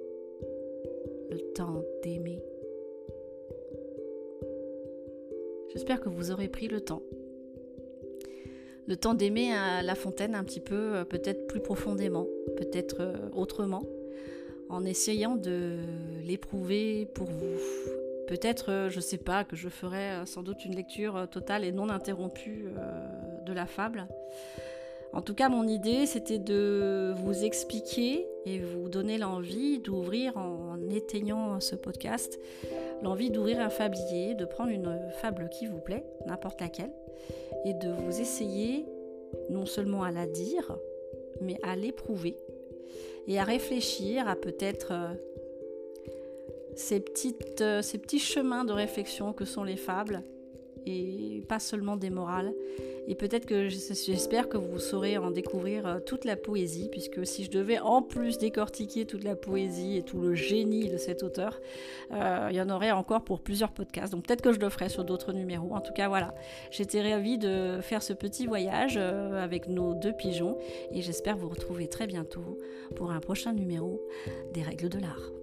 le 1.31 1.39
temps 1.55 1.83
d'aimer. 2.03 2.43
J'espère 5.73 6.01
que 6.01 6.09
vous 6.09 6.31
aurez 6.31 6.49
pris 6.49 6.69
le 6.69 6.81
temps. 6.81 7.03
Le 8.87 8.97
temps 8.97 9.13
d'aimer 9.13 9.51
La 9.83 9.95
Fontaine 9.95 10.35
un 10.35 10.45
petit 10.45 10.61
peu, 10.61 10.75
euh, 10.75 11.05
peut-être 11.05 11.47
plus 11.47 11.61
profondément, 11.61 12.27
peut-être 12.57 12.97
euh, 13.01 13.17
autrement, 13.35 13.83
en 14.71 14.85
essayant 14.87 15.37
de 15.37 15.77
l'éprouver 16.25 17.07
pour 17.15 17.27
vous. 17.27 17.59
Peut-être, 18.27 18.71
euh, 18.71 18.89
je 18.89 18.97
ne 18.97 19.03
sais 19.03 19.19
pas, 19.19 19.45
que 19.45 19.57
je 19.57 19.69
ferai 19.69 20.25
sans 20.25 20.43
doute 20.43 20.65
une 20.65 20.75
lecture 20.75 21.29
totale 21.31 21.65
et 21.65 21.73
non 21.73 21.91
interrompue 21.91 22.65
de 23.45 23.53
la 23.53 23.67
fable. 23.67 24.07
En 25.13 25.23
tout 25.23 25.35
cas, 25.35 25.49
mon 25.49 25.67
idée, 25.67 26.07
c'était 26.07 26.39
de 26.39 27.13
vous 27.17 27.45
expliquer 27.45 28.27
et 28.47 28.59
vous 28.59 28.89
donner 28.89 29.19
l'envie 29.19 29.81
d'ouvrir, 29.81 30.37
en 30.37 30.68
éteignant 30.91 31.61
ce 31.61 31.75
podcast, 31.75 32.39
l'envie 33.03 33.31
d'ouvrir 33.31 33.61
un 33.61 33.71
fablier, 33.71 34.35
de 34.35 34.45
prendre 34.45 34.71
une 34.71 34.99
fable 35.21 35.49
qui 35.49 35.67
vous 35.67 35.81
plaît, 35.81 36.05
n'importe 36.27 36.61
laquelle, 36.61 36.93
et 37.65 37.75
de 37.75 37.91
vous 37.91 38.21
essayer 38.21 38.87
non 39.51 39.67
seulement 39.67 40.03
à 40.03 40.11
la 40.11 40.27
dire, 40.27 40.77
mais 41.41 41.59
à 41.63 41.77
l'éprouver 41.77 42.37
et 43.27 43.39
à 43.39 43.45
réfléchir 43.45 44.27
à 44.29 44.37
peut-être 44.37 44.93
euh, 44.93 45.15
euh, 47.61 47.83
ces 47.83 47.99
petits 47.99 48.19
chemins 48.19 48.65
de 48.65 48.73
réflexion 48.73 49.33
que 49.33 49.45
sont 49.45 49.65
les 49.65 49.77
fables 49.77 50.23
et 50.89 51.43
pas 51.49 51.59
seulement 51.59 51.97
des 51.97 52.11
morales. 52.11 52.53
Et 53.11 53.15
peut-être 53.15 53.47
que 53.47 53.71
j'espère 53.71 54.51
que 54.51 54.59
vous 54.59 54.79
saurez 54.79 55.17
en 55.17 55.31
découvrir 55.31 55.87
euh, 55.87 55.99
toute 55.99 56.27
la 56.27 56.37
poésie, 56.37 56.91
puisque 56.91 57.27
si 57.27 57.43
je 57.45 57.51
devais 57.51 57.79
en 57.79 58.03
plus 58.03 58.37
décortiquer 58.37 59.07
toute 59.07 59.25
la 59.25 59.35
poésie 59.35 59.97
et 59.97 60.03
tout 60.03 60.21
le 60.21 60.35
génie 60.35 60.91
de 60.91 60.99
cet 60.99 61.23
auteur, 61.23 61.59
euh, 62.13 62.49
il 62.51 62.57
y 62.57 62.61
en 62.61 62.69
aurait 62.69 62.91
encore 62.91 63.23
pour 63.23 63.41
plusieurs 63.41 63.73
podcasts. 63.73 64.13
Donc 64.13 64.27
peut-être 64.27 64.43
que 64.43 64.53
je 64.53 64.61
le 64.61 64.69
ferai 64.69 64.91
sur 64.91 65.05
d'autres 65.05 65.33
numéros. 65.33 65.75
En 65.75 65.81
tout 65.81 65.95
cas, 65.95 66.09
voilà, 66.09 66.35
j'étais 66.71 67.01
ravie 67.01 67.39
de 67.39 67.79
faire 67.81 68.03
ce 68.03 68.13
petit 68.13 68.47
voyage 68.47 68.97
euh, 68.99 69.43
avec 69.43 69.69
nos 69.69 69.95
deux 69.95 70.13
pigeons 70.13 70.59
et 70.93 71.01
j'espère 71.01 71.39
vous 71.39 71.49
retrouver 71.49 71.89
très 71.89 72.07
bientôt 72.07 72.59
pour 72.95 73.11
un 73.11 73.21
prochain 73.21 73.55
numéro 73.55 74.03
des 74.53 74.61
règles 74.61 74.91
de 74.91 74.99
l'art. 74.99 75.38